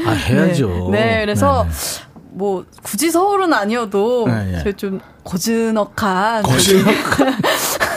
[0.06, 0.88] 아, 해야죠.
[0.92, 1.70] 네, 네, 그래서 네.
[2.30, 4.60] 뭐 굳이 서울은 아니어도 네, 네.
[4.62, 7.40] 저희 좀 고즈넉한 고즈넉한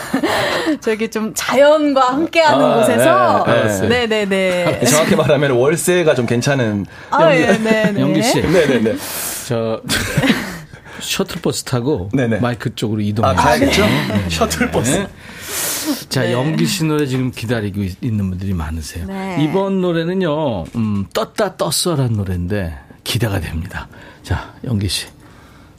[0.82, 4.86] 저기 좀 자연과 함께하는 아, 곳에서 네, 네, 네, 네, 네.
[4.86, 6.86] 정확히 말하면 월세가 좀 괜찮은.
[7.12, 8.02] 아, 예, 네, 네.
[8.02, 8.42] 영기 씨.
[8.42, 8.96] 네네네.
[9.48, 9.82] 저
[11.02, 12.39] 셔틀버스 타고 네네.
[12.39, 13.30] 마이크 쪽으로 이동해.
[13.32, 13.84] 아, 가야겠죠?
[14.30, 15.08] 셔틀버스.
[16.10, 16.34] 자, 네.
[16.34, 19.06] 영기 씨 노래 지금 기다리고 있- 있는 분들이 많으세요.
[19.08, 19.38] 네.
[19.43, 23.88] 이번 노래는요, 음, 떴다 떴어라는 노래인데 기대가 됩니다.
[24.24, 25.08] 자, 영기 씨.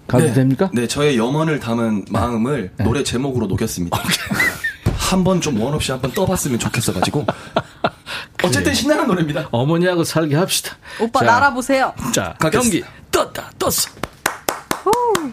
[0.09, 0.33] 가도 네.
[0.33, 0.69] 됩니까?
[0.73, 3.97] 네, 저의 염원을 담은 마음을 노래 제목으로 녹였습니다.
[4.97, 7.25] 한 번 좀 원 없이 한번 떠봤으면 좋겠어 가지고.
[8.43, 9.49] 어쨌든 신나는 노래입니다.
[9.51, 10.77] 어머니하고 살게 합시다.
[10.99, 11.93] 오빠 자, 날아보세요.
[12.13, 12.87] 자, 가겠습니다.
[12.87, 13.71] 경기 떴다 떴어.
[14.83, 15.33] 좀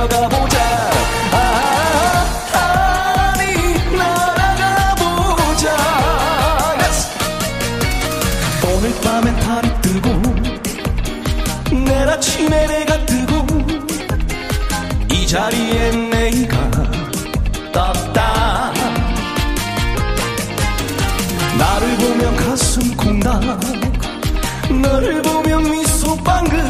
[0.00, 0.58] 달려가 보자.
[1.32, 1.36] 아,
[3.34, 3.44] 아니
[3.96, 5.76] 날아가 보자.
[6.78, 7.08] Yes.
[8.66, 10.08] 오늘 밤엔 달이 뜨고
[11.84, 13.46] 내일 아침에 내가 뜨고
[15.12, 16.70] 이 자리에 내가
[17.72, 18.72] 떴다
[21.58, 23.42] 나를 보면 가슴 콩닥
[24.70, 26.69] 너를 보면 미소 빵긋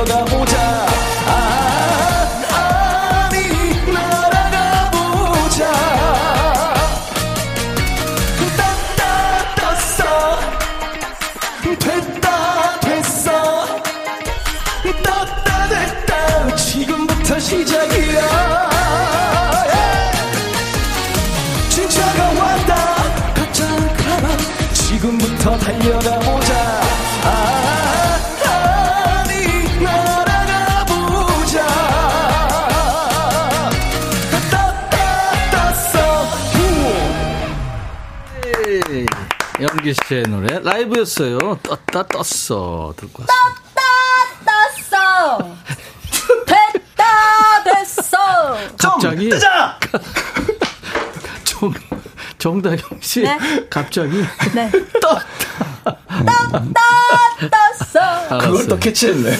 [0.00, 0.86] 지금부터 달려가 보자.
[1.26, 1.30] 아,
[3.28, 5.70] 아니 날아가 보자.
[8.56, 9.02] 떴다
[9.56, 10.40] 떴어.
[11.78, 13.66] 됐다 됐어.
[15.02, 16.56] 떴다 됐다.
[16.56, 18.20] 지금부터 시작이야.
[21.68, 22.72] 진짜가 왔다.
[23.34, 24.36] 가짜는 가라.
[24.72, 26.39] 지금부터 달려가 보자
[39.90, 41.38] 영기 씨의 노래 라이브였어요.
[41.62, 42.94] 떴다 떴어.
[42.96, 43.80] 듣고 왔습니다.
[44.90, 45.56] 떴어!
[46.46, 47.64] 됐다!
[47.64, 48.16] 됐어!
[48.78, 49.78] 갑자기 뜨자
[51.44, 51.72] 정,
[52.38, 53.38] 정다경 씨 네.
[53.68, 54.24] 갑자기
[54.54, 54.70] 네.
[55.00, 55.26] 떴다.
[57.90, 58.38] 떴어!
[58.38, 59.36] 그걸 또 캐치했네요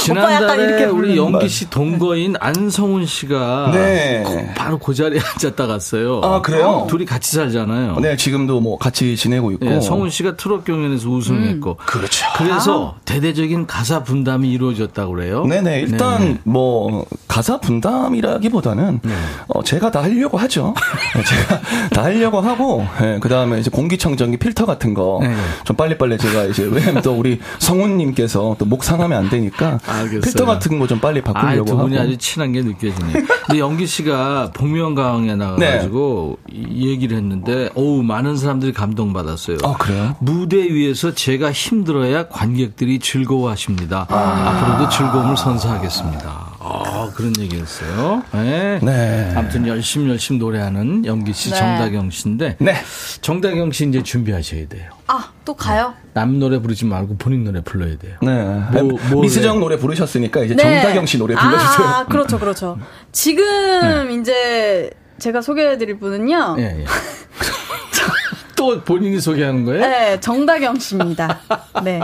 [0.00, 4.22] 지난달에 이렇게 우리 영기 씨 동거인 안성훈 씨가 네.
[4.26, 6.20] 그 바로 그 자리에 앉았다 갔어요.
[6.24, 6.86] 아, 그래요?
[6.88, 8.00] 둘이 같이 살잖아요.
[8.00, 9.66] 네, 지금도 뭐 같이 지내고 있고.
[9.66, 11.76] 예, 성훈 씨가 트롯 경연에서 우승했고.
[11.76, 12.26] 그렇죠.
[12.36, 15.44] 그래서 대대적인 가사 분담이 이루어졌다고 그래요.
[15.44, 16.38] 네네 일단 네네.
[16.44, 19.00] 뭐 가사 분담이라기보다는
[19.48, 20.74] 어, 제가 다 하려고 하죠.
[21.14, 21.60] 네, 제가
[21.90, 22.84] 다 하려고 하고
[23.20, 25.36] 그 다음에 이제 공기청정기 필터 같은 거좀 네네.
[25.76, 30.20] 빨리빨리 제가 이제 왜냐면 또 우리 성훈님께서 또 목 상하면 안 되니까 알겠어요.
[30.20, 32.08] 필터 같은 거 좀 빨리 아, 바꾸려고 두 분이 하고.
[32.08, 33.12] 아주 친한 게 느껴지네.
[33.46, 36.56] 근데 영기 씨가 복면가왕에 나가가지고 네.
[36.56, 39.58] 이 얘기를 했는데, 어우, 많은 사람들이 감동받았어요.
[39.62, 40.16] 아 그래요?
[40.18, 44.06] 무대 위에서 제가 힘들어야 관객들이 즐거워하십니다.
[44.08, 46.39] 앞으로도 즐거움을 선사하겠습니다.
[46.62, 48.22] 아, 그런 얘기였어요.
[48.32, 48.78] 네.
[48.82, 49.32] 네.
[49.34, 51.56] 아무튼 열심히 열심히 노래하는 영기 씨, 네.
[51.56, 52.74] 정다경 씨인데, 네.
[53.22, 54.90] 정다경 씨 이제 준비하셔야 돼요.
[55.06, 55.94] 아, 또 가요?
[56.12, 58.16] 남 노래 부르지 말고 본인 노래 불러야 돼요.
[58.20, 58.82] 네.
[58.82, 59.60] 뭐, 뭐 미스정 왜?
[59.60, 60.62] 노래 부르셨으니까 이제 네.
[60.62, 61.88] 정다경 씨 노래 불러 주세요.
[61.88, 62.78] 아, 아, 그렇죠, 그렇죠.
[63.10, 64.14] 지금 네.
[64.20, 66.56] 이제 제가 소개해 드릴 분은요.
[66.58, 66.84] 예, 예.
[68.54, 69.80] 또 본인이 소개하는 거예요?
[69.80, 71.40] 네, 정다경 씨입니다.
[71.82, 72.00] 네.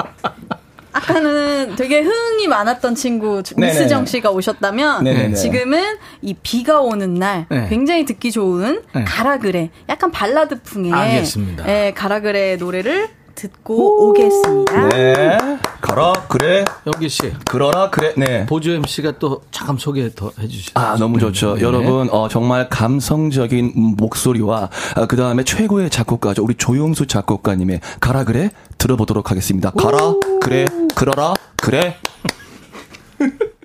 [0.97, 3.43] 아까는 되게 흥이 많았던 친구.
[3.57, 5.35] 미스정 씨가 오셨다면 네네네.
[5.35, 7.67] 지금은 이 비가 오는 날 네.
[7.69, 9.05] 굉장히 듣기 좋은 네.
[9.05, 11.65] 가라 그래 약간 발라드풍의 알겠습니다.
[11.65, 14.89] 네, 가라 그래 노래를 듣고 오겠습니다.
[14.89, 15.39] 네.
[15.81, 17.33] 가라 그래 영기 씨.
[17.45, 18.47] 그러라 그래 네.
[18.47, 20.73] 보조 MC가 또 잠깐 소개 더 해주시죠.
[20.75, 21.55] 아, 너무 좋죠.
[21.55, 21.61] 네.
[21.63, 24.71] 여러분, 어, 정말 감성적인 목소리와,
[25.09, 26.43] 그 다음에 최고의 작곡가죠.
[26.43, 29.71] 우리 조용수 작곡가님의 가라 그래 들어보도록 하겠습니다.
[29.71, 30.65] 가라, 그래,
[30.97, 31.97] 그러라, 그래.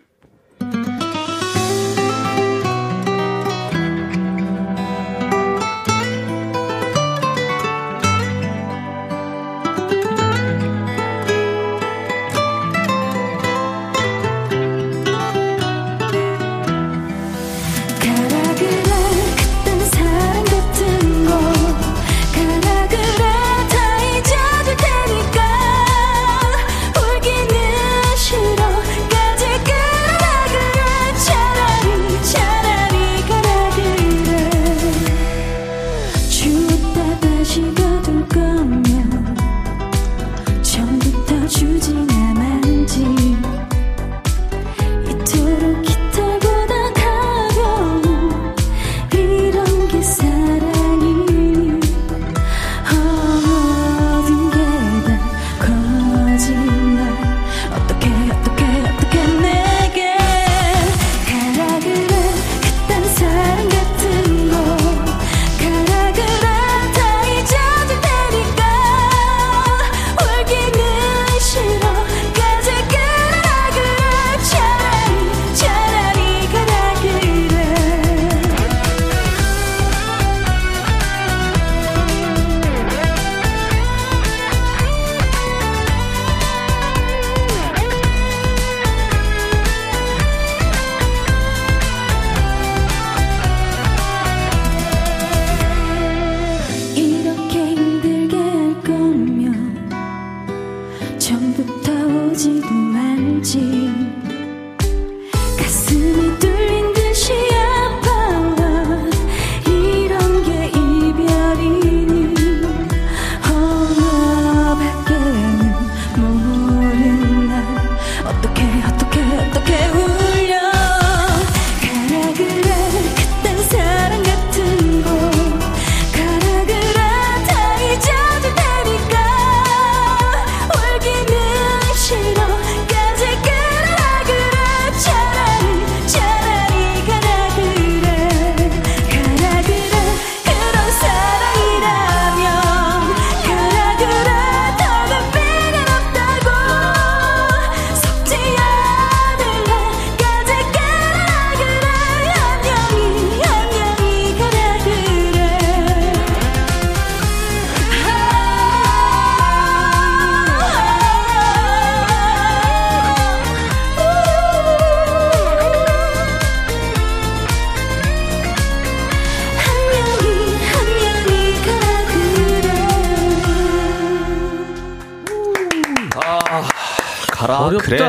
[177.58, 177.86] 가라, 어렵다.
[177.88, 178.02] 그래.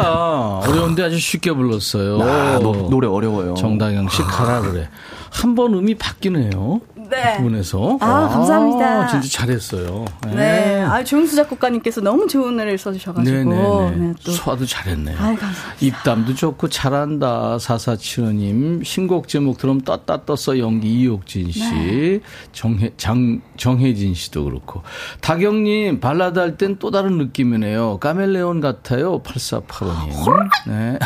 [0.73, 2.21] 어려운데 아주 쉽게 불렀어요.
[2.23, 3.55] 아, 노, 노래 어려워요.
[3.55, 4.89] 정다경 씨 가라 그래.
[5.31, 6.81] 한 번 음이 바뀌네요.
[7.13, 7.37] 네.
[7.37, 7.99] 두 분에서.
[8.01, 9.07] 아, 감사합니다.
[9.09, 10.05] 진짜 잘했어요.
[10.35, 10.81] 네.
[10.83, 13.37] 아, 조용수 작곡가님께서 너무 좋은 노래를 써주셔가지고.
[13.37, 13.91] 네네네.
[13.97, 14.33] 네, 또.
[14.33, 15.17] 소화도 잘했네요.
[15.19, 15.75] 아이, 감사합니다.
[15.81, 17.59] 입담도 좋고 잘한다.
[17.59, 22.21] 사사치호님 신곡 제목 들으면 떴다 떴어 연기 이옥진 씨, 네.
[22.53, 24.83] 정혜 장 정혜진 씨도 그렇고
[25.21, 27.99] 다경님 발라드 할 땐 또 다른 느낌이네요.
[27.99, 29.23] 카멜레온 같아요.
[29.23, 30.49] 8485님.
[30.67, 30.99] 네.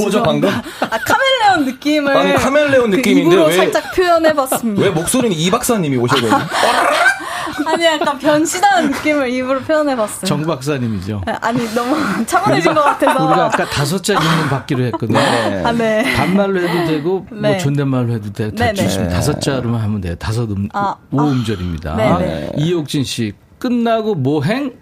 [0.00, 0.48] 뭐죠 방금?
[0.48, 2.16] 아, 카멜레온 느낌을.
[2.16, 4.82] 아니, 카멜레온 그 느낌인데 입으로 왜- 살짝 표현해봤습니다.
[4.82, 6.34] 왜 목소리는 이 박사님이 오셔야 되지?
[7.66, 10.26] 아니, 약간 변신하는 느낌을 입으로 표현해봤어요.
[10.26, 11.22] 정 박사님이죠.
[11.40, 11.96] 아니, 너무
[12.26, 13.24] 차분해진 것 같아서.
[13.24, 15.18] 우리가 아까 다섯 자 질문 받기로 했거든요.
[15.18, 15.62] 네.
[15.64, 16.14] 아, 네.
[16.16, 17.58] 반말로 해도 되고 뭐 네.
[17.58, 18.50] 존댓말로 해도 돼.
[18.50, 18.74] 다 네네.
[18.74, 20.14] 주시면 다섯 자로만 하면 돼요.
[20.16, 21.96] 다섯 음, 아, 오음절입니다.
[21.96, 22.52] 네네.
[22.56, 24.74] 이옥진 씨 끝나고 뭐행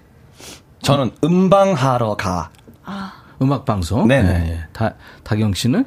[0.83, 2.51] 저는 음방하러 가.
[3.43, 4.07] 음악 방송.
[4.07, 4.65] 네네.
[4.73, 4.95] 다
[5.25, 5.85] 다경 씨는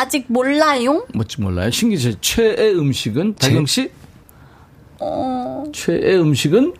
[0.00, 1.06] 아직 몰라요?
[1.12, 1.70] 뭐지 몰라요.
[1.70, 3.90] 신기 씨 최애 음식은 다경 씨
[4.98, 6.72] 어, 최애 음식은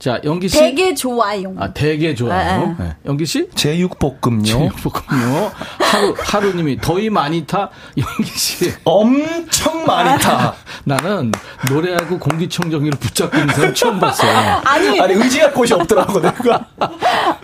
[0.00, 1.54] 자 연기 씨 되게 좋아요.
[1.58, 2.74] 아 되게 좋아요.
[2.78, 2.84] 네.
[2.86, 2.96] 네.
[3.04, 4.44] 연기 씨 제육볶음요.
[4.44, 5.50] 제육볶음요.
[5.78, 8.72] 하루 하루님이 더위 많이 타 연기 씨.
[8.84, 10.54] 엄청 많이 타.
[10.84, 11.30] 나는
[11.70, 14.62] 노래하고 공기청정기를 붙잡고 있는 사람 처음 봤어요.
[14.64, 16.66] 아니, 아니 의지할 곳이 없더라고 내가.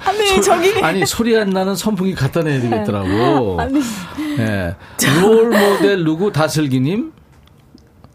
[0.07, 0.81] 아니, 저기.
[0.81, 3.61] 아니 소리 안 나는 선풍기 갖다 내야 되겠더라고.
[3.61, 3.81] 아니.
[4.39, 4.75] 예.
[5.21, 7.13] 롤 모델 누구 다슬기님?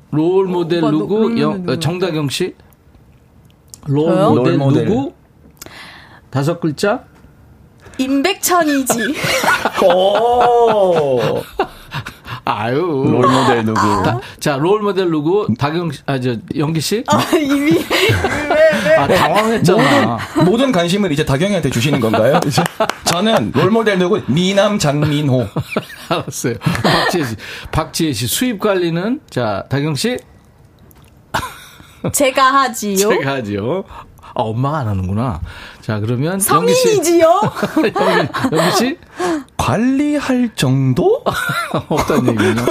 [0.09, 1.13] 롤 모델 오빠, 누구?
[1.19, 1.63] 롤 모델 영?
[1.67, 2.55] 어, 정다경 씨?
[3.87, 4.09] 롤?
[4.35, 4.85] 모델 롤 모델.
[4.85, 5.13] 누구?
[6.29, 7.03] 다섯 글자?
[7.97, 8.93] 임백천이지.
[9.85, 11.19] 오.
[12.45, 12.79] 아유.
[13.07, 13.79] 롤 모델 누구?
[14.03, 15.47] 다- 자, 롤 모델 누구?
[15.59, 17.03] 다경 씨, 아, 저, 연기 씨?
[17.07, 17.79] 아, 이미.
[18.97, 20.17] 아, 당황했잖아.
[20.45, 22.39] 모든 관심을 이제 다경이한테 주시는 건가요?
[22.45, 22.63] 이제
[23.05, 24.21] 저는 롤 모델 누구?
[24.27, 25.47] 미남 장민호.
[26.09, 26.55] 알았어요.
[26.83, 27.35] 박지혜 씨.
[27.71, 28.27] 박지혜 씨.
[28.27, 29.19] 수입 관리는?
[29.29, 30.17] 자, 다경 씨?
[32.13, 32.95] 제가 하지요.
[33.09, 33.83] 제가 하지요.
[34.33, 35.41] 아, 엄마가 안 하는구나.
[35.81, 36.39] 자, 그러면.
[36.39, 37.27] 성인이지요.
[38.53, 38.97] 연기 씨?
[39.57, 41.21] 관리할 정도?
[41.89, 42.61] 없다는 얘기군요.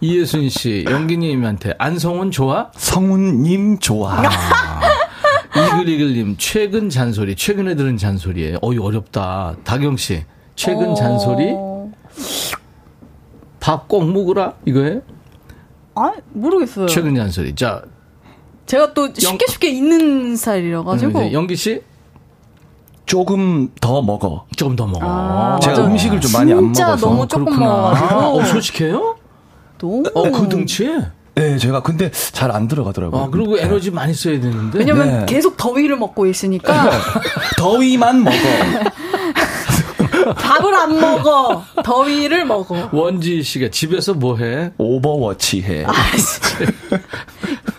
[0.00, 2.70] 이예순 씨, 연기님한테 안성훈 좋아?
[2.76, 4.22] 성훈님 좋아.
[5.56, 7.36] 이글이글님, 최근 잔소리.
[7.36, 8.58] 최근에 들은 잔소리예요.
[8.62, 9.56] 어이, 어렵다.
[9.64, 10.24] 다경 씨,
[10.56, 10.94] 최근 어.
[10.94, 11.54] 잔소리?
[13.60, 14.54] 밥 꼭 먹으라?
[14.66, 15.02] 이거예요?
[15.94, 16.86] 아, 모르겠어요.
[16.86, 17.54] 최근 잔소리.
[17.54, 17.82] 자,
[18.66, 21.18] 제가 또 쉽게 쉽게 잊는 스타일이라 가지고.
[21.20, 21.80] 음, 이제 영기 씨,
[23.06, 24.46] 조금 더 먹어.
[24.56, 25.00] 조금 더 먹어.
[25.06, 25.90] 아, 제가 맞아요.
[25.90, 27.06] 음식을 좀 많이 안 진짜 먹어서.
[27.06, 27.58] 너무 조금.
[27.58, 28.20] 먹어가지고.
[28.20, 29.16] 어, 솔직해요?
[29.78, 30.02] 너무.
[30.14, 30.98] 어, 그 등치에?
[31.34, 33.22] 네, 제가 근데 잘 안 들어가더라고요.
[33.22, 34.78] 아, 그리고 에너지 많이 써야 되는데.
[34.78, 35.26] 왜냐면 네.
[35.26, 36.90] 계속 더위를 먹고 있으니까
[37.58, 38.36] 더위만 먹어.
[40.36, 41.64] 밥을 안 먹어.
[41.82, 42.88] 더위를 먹어.
[42.92, 44.70] 원지 씨가 집에서 뭐 해?
[44.78, 45.84] 오버워치 해.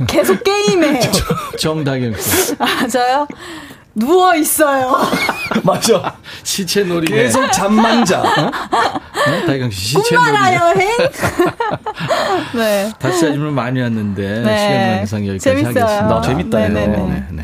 [0.08, 1.00] 계속 게임해.
[1.60, 2.56] 정다경 씨.
[2.58, 3.28] 맞아요?
[3.96, 4.98] 누워 있어요.
[5.64, 6.16] 맞아.
[6.44, 7.06] 시체 놀이.
[7.08, 8.24] 계속 잠만 자.
[9.28, 9.46] 네?
[9.46, 10.26] 다경 씨, 시체 놀이.
[10.32, 10.88] 꿈나라 여행.
[12.56, 12.91] 네.
[12.98, 14.58] 다시 하지만 많이 왔는데 네.
[14.58, 15.84] 시간 관계상 여기까지 재밌어요.
[15.86, 16.16] 하겠습니다.
[16.18, 16.58] 아, 재밌다.
[16.58, 16.98] 네네네.
[16.98, 17.44] 네, 네.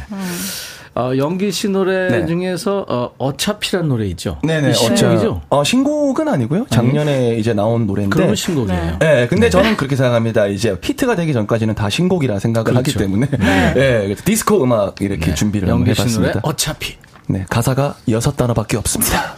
[0.95, 2.25] 어, 연기 씨 노래 네.
[2.25, 4.39] 중에서 어, 어차피란 노래 있죠.
[4.43, 4.71] 네네.
[4.71, 5.41] 이 신곡이죠.
[5.49, 6.65] 어, 신곡은 아니고요.
[6.69, 8.13] 작년에 이제 나온 노래인데.
[8.13, 8.97] 그러면 신곡이에요.
[8.99, 10.47] 네, 근데 저는 그렇게 생각합니다.
[10.47, 12.99] 이제 히트가 되기 전까지는 다 신곡이라 생각을 하기 그렇죠.
[12.99, 13.27] 때문에.
[13.29, 13.73] 네.
[13.73, 16.39] 그래서 디스코 음악 이렇게 준비를 한번 연기 씨 노래 해봤습니다.
[16.43, 16.95] 어차피.
[17.27, 19.35] 네, 가사가 여섯 단어밖에 없습니다.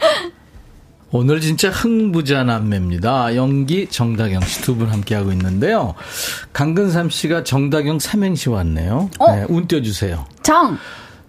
[1.10, 3.34] 오늘 진짜 흥부자 남매입니다.
[3.34, 5.94] 연기 정다경 씨 두 분 함께하고 있는데요.
[6.52, 9.08] 강근삼 씨가 정다경 삼행시 왔네요.
[9.18, 9.32] 어?
[9.34, 10.26] 네, 운 띄워주세요.
[10.42, 10.76] 정,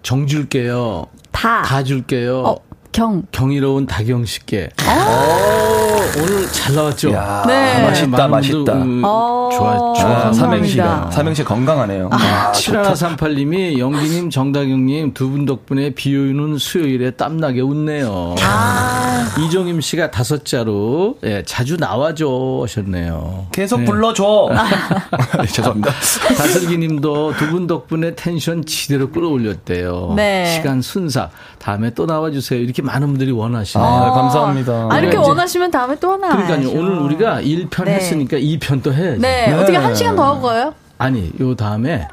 [0.03, 1.05] 정 줄게요.
[1.31, 2.39] 다, 다 줄게요.
[2.39, 2.55] 어,
[2.91, 3.23] 경.
[3.31, 4.69] 경이로운 다경 씨께.
[4.81, 5.78] 오,
[6.17, 7.11] 오늘 잘 나왔죠?
[7.13, 7.83] 야, 네.
[7.85, 8.73] 맛있다, 맛있다.
[8.73, 9.93] 음, 어, 좋아, 아, 좋아.
[9.93, 10.33] 감사합니다.
[10.33, 11.11] 삼행시가.
[11.11, 12.09] 삼행시 건강하네요.
[12.11, 12.93] 아, 좋다.
[12.93, 18.35] 7138님이 영기님, 정다경님 두 분 덕분에 비 오는 수요일에 땀나게 웃네요.
[18.41, 19.27] 아.
[19.39, 23.47] 이종임 씨가 다섯 자로 예, 자주 나와줘 하셨네요.
[23.51, 23.85] 계속 네.
[23.85, 24.49] 불러줘.
[25.37, 25.91] 네, 죄송합니다.
[26.35, 30.13] 다슬기 님도 두 분 덕분에 텐션 지대로 끌어올렸대요.
[30.15, 30.45] 네.
[30.55, 31.31] 시간 순삭.
[31.59, 32.59] 다음에 또 나와주세요.
[32.61, 33.87] 이렇게 많은 분들이 원하시네요.
[33.87, 34.87] 아, 감사합니다.
[34.89, 36.29] 아, 이렇게 네, 원하시면 다음에 또 하나.
[36.29, 36.59] 그러니까요.
[36.61, 36.79] 해야죠.
[36.79, 37.95] 오늘 우리가 1편 네.
[37.95, 39.19] 했으니까 2편 또 해야지.
[39.19, 40.73] 네, 어떻게 한 시간 더 하고 가요?
[40.97, 42.07] 아니, 요 다음에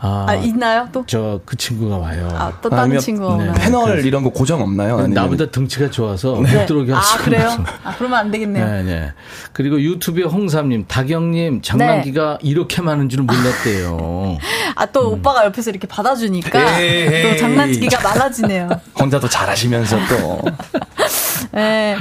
[0.00, 0.88] 아, 아, 있나요?
[0.92, 1.04] 또?
[1.06, 2.28] 저 그 친구가 와요.
[2.32, 3.52] 아, 또 다른 아니면- 친구가 네.
[3.54, 4.94] 패널 이런 거 고정 없나요?
[4.98, 6.66] 아니면 나보다 등치가 좋아서 못 네.
[6.66, 7.64] 들어오게 아, 하시고 그래요?
[7.82, 8.64] 아, 그러면 안 되겠네요.
[8.64, 9.12] 네, 네.
[9.52, 14.38] 그리고 유튜브에 홍삼님, 다경님 장난기가 이렇게 많은 줄은 몰랐대요.
[14.76, 17.22] 아, 또 오빠가 옆에서 이렇게 받아주니까 에이.
[17.32, 18.68] 또 장난치기가 많아지네요.
[18.98, 20.42] 혼자 더 잘하시면서 또.
[21.52, 21.96] 네,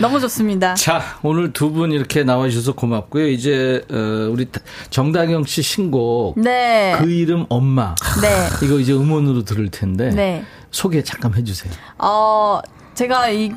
[0.00, 0.74] 너무 좋습니다.
[0.74, 3.28] 자, 오늘 두 분 이렇게 나와주셔서 고맙고요.
[3.28, 4.46] 이제, 어, 우리
[4.90, 6.38] 정다경 씨 신곡.
[6.38, 6.94] 네.
[6.98, 7.94] 그 이름 엄마.
[8.20, 8.66] 네.
[8.66, 10.10] 이거 이제 음원으로 들을 텐데.
[10.10, 10.44] 네.
[10.70, 11.72] 소개 잠깐 해주세요.
[11.98, 12.60] 어,
[12.94, 13.50] 제가 이, 에,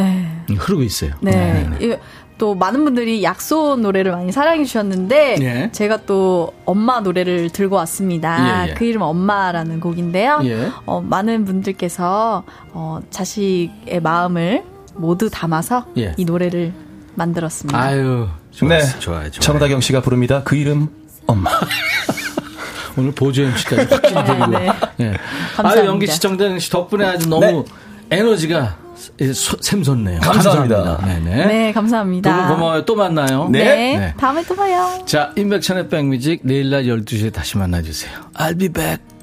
[0.00, 1.12] 음, 흐르고 있어요.
[1.20, 1.68] 네.
[1.80, 1.94] 이-
[2.36, 5.68] 또 많은 분들이 약소 노래를 많이 사랑해 주셨는데 예.
[5.72, 8.64] 제가 또 엄마 노래를 들고 왔습니다.
[8.66, 8.74] 예, 예.
[8.74, 10.40] 그 이름 엄마라는 곡인데요.
[10.44, 10.68] 예.
[10.84, 14.64] 어, 많은 분들께서 어, 자식의 마음을
[14.94, 16.14] 모두 담아서 예.
[16.16, 16.72] 이 노래를
[17.14, 17.78] 만들었습니다.
[17.80, 18.98] 아유, 좋았어, 네.
[18.98, 19.30] 좋아요, 좋아요.
[19.30, 20.42] 정다경 씨가 부릅니다.
[20.44, 20.88] 그 이름
[21.26, 21.50] 엄마.
[22.98, 24.46] 오늘 보조 MC까지 확실히 드리고.
[24.58, 24.66] 네.
[25.00, 25.16] 예.
[25.56, 25.68] 감사합니다.
[25.82, 27.64] 아유, 연기 씨, 정다경 씨 덕분에 아주 너무
[28.10, 28.83] 에너지가 소-
[29.60, 30.20] 샘솟네요.
[30.20, 30.98] 감사합니다.
[31.04, 31.46] 네네.
[31.46, 32.30] 네, 감사합니다.
[32.30, 32.84] 두분 고마워요.
[32.84, 33.48] 또 만나요.
[33.50, 33.64] 네.
[33.98, 34.14] 네.
[34.16, 35.02] 다음에 또 봐요.
[35.06, 38.12] 자, 인백천의 백뮤직 내일 낮 12시에 다시 만나주세요.
[38.34, 39.13] I'll be back.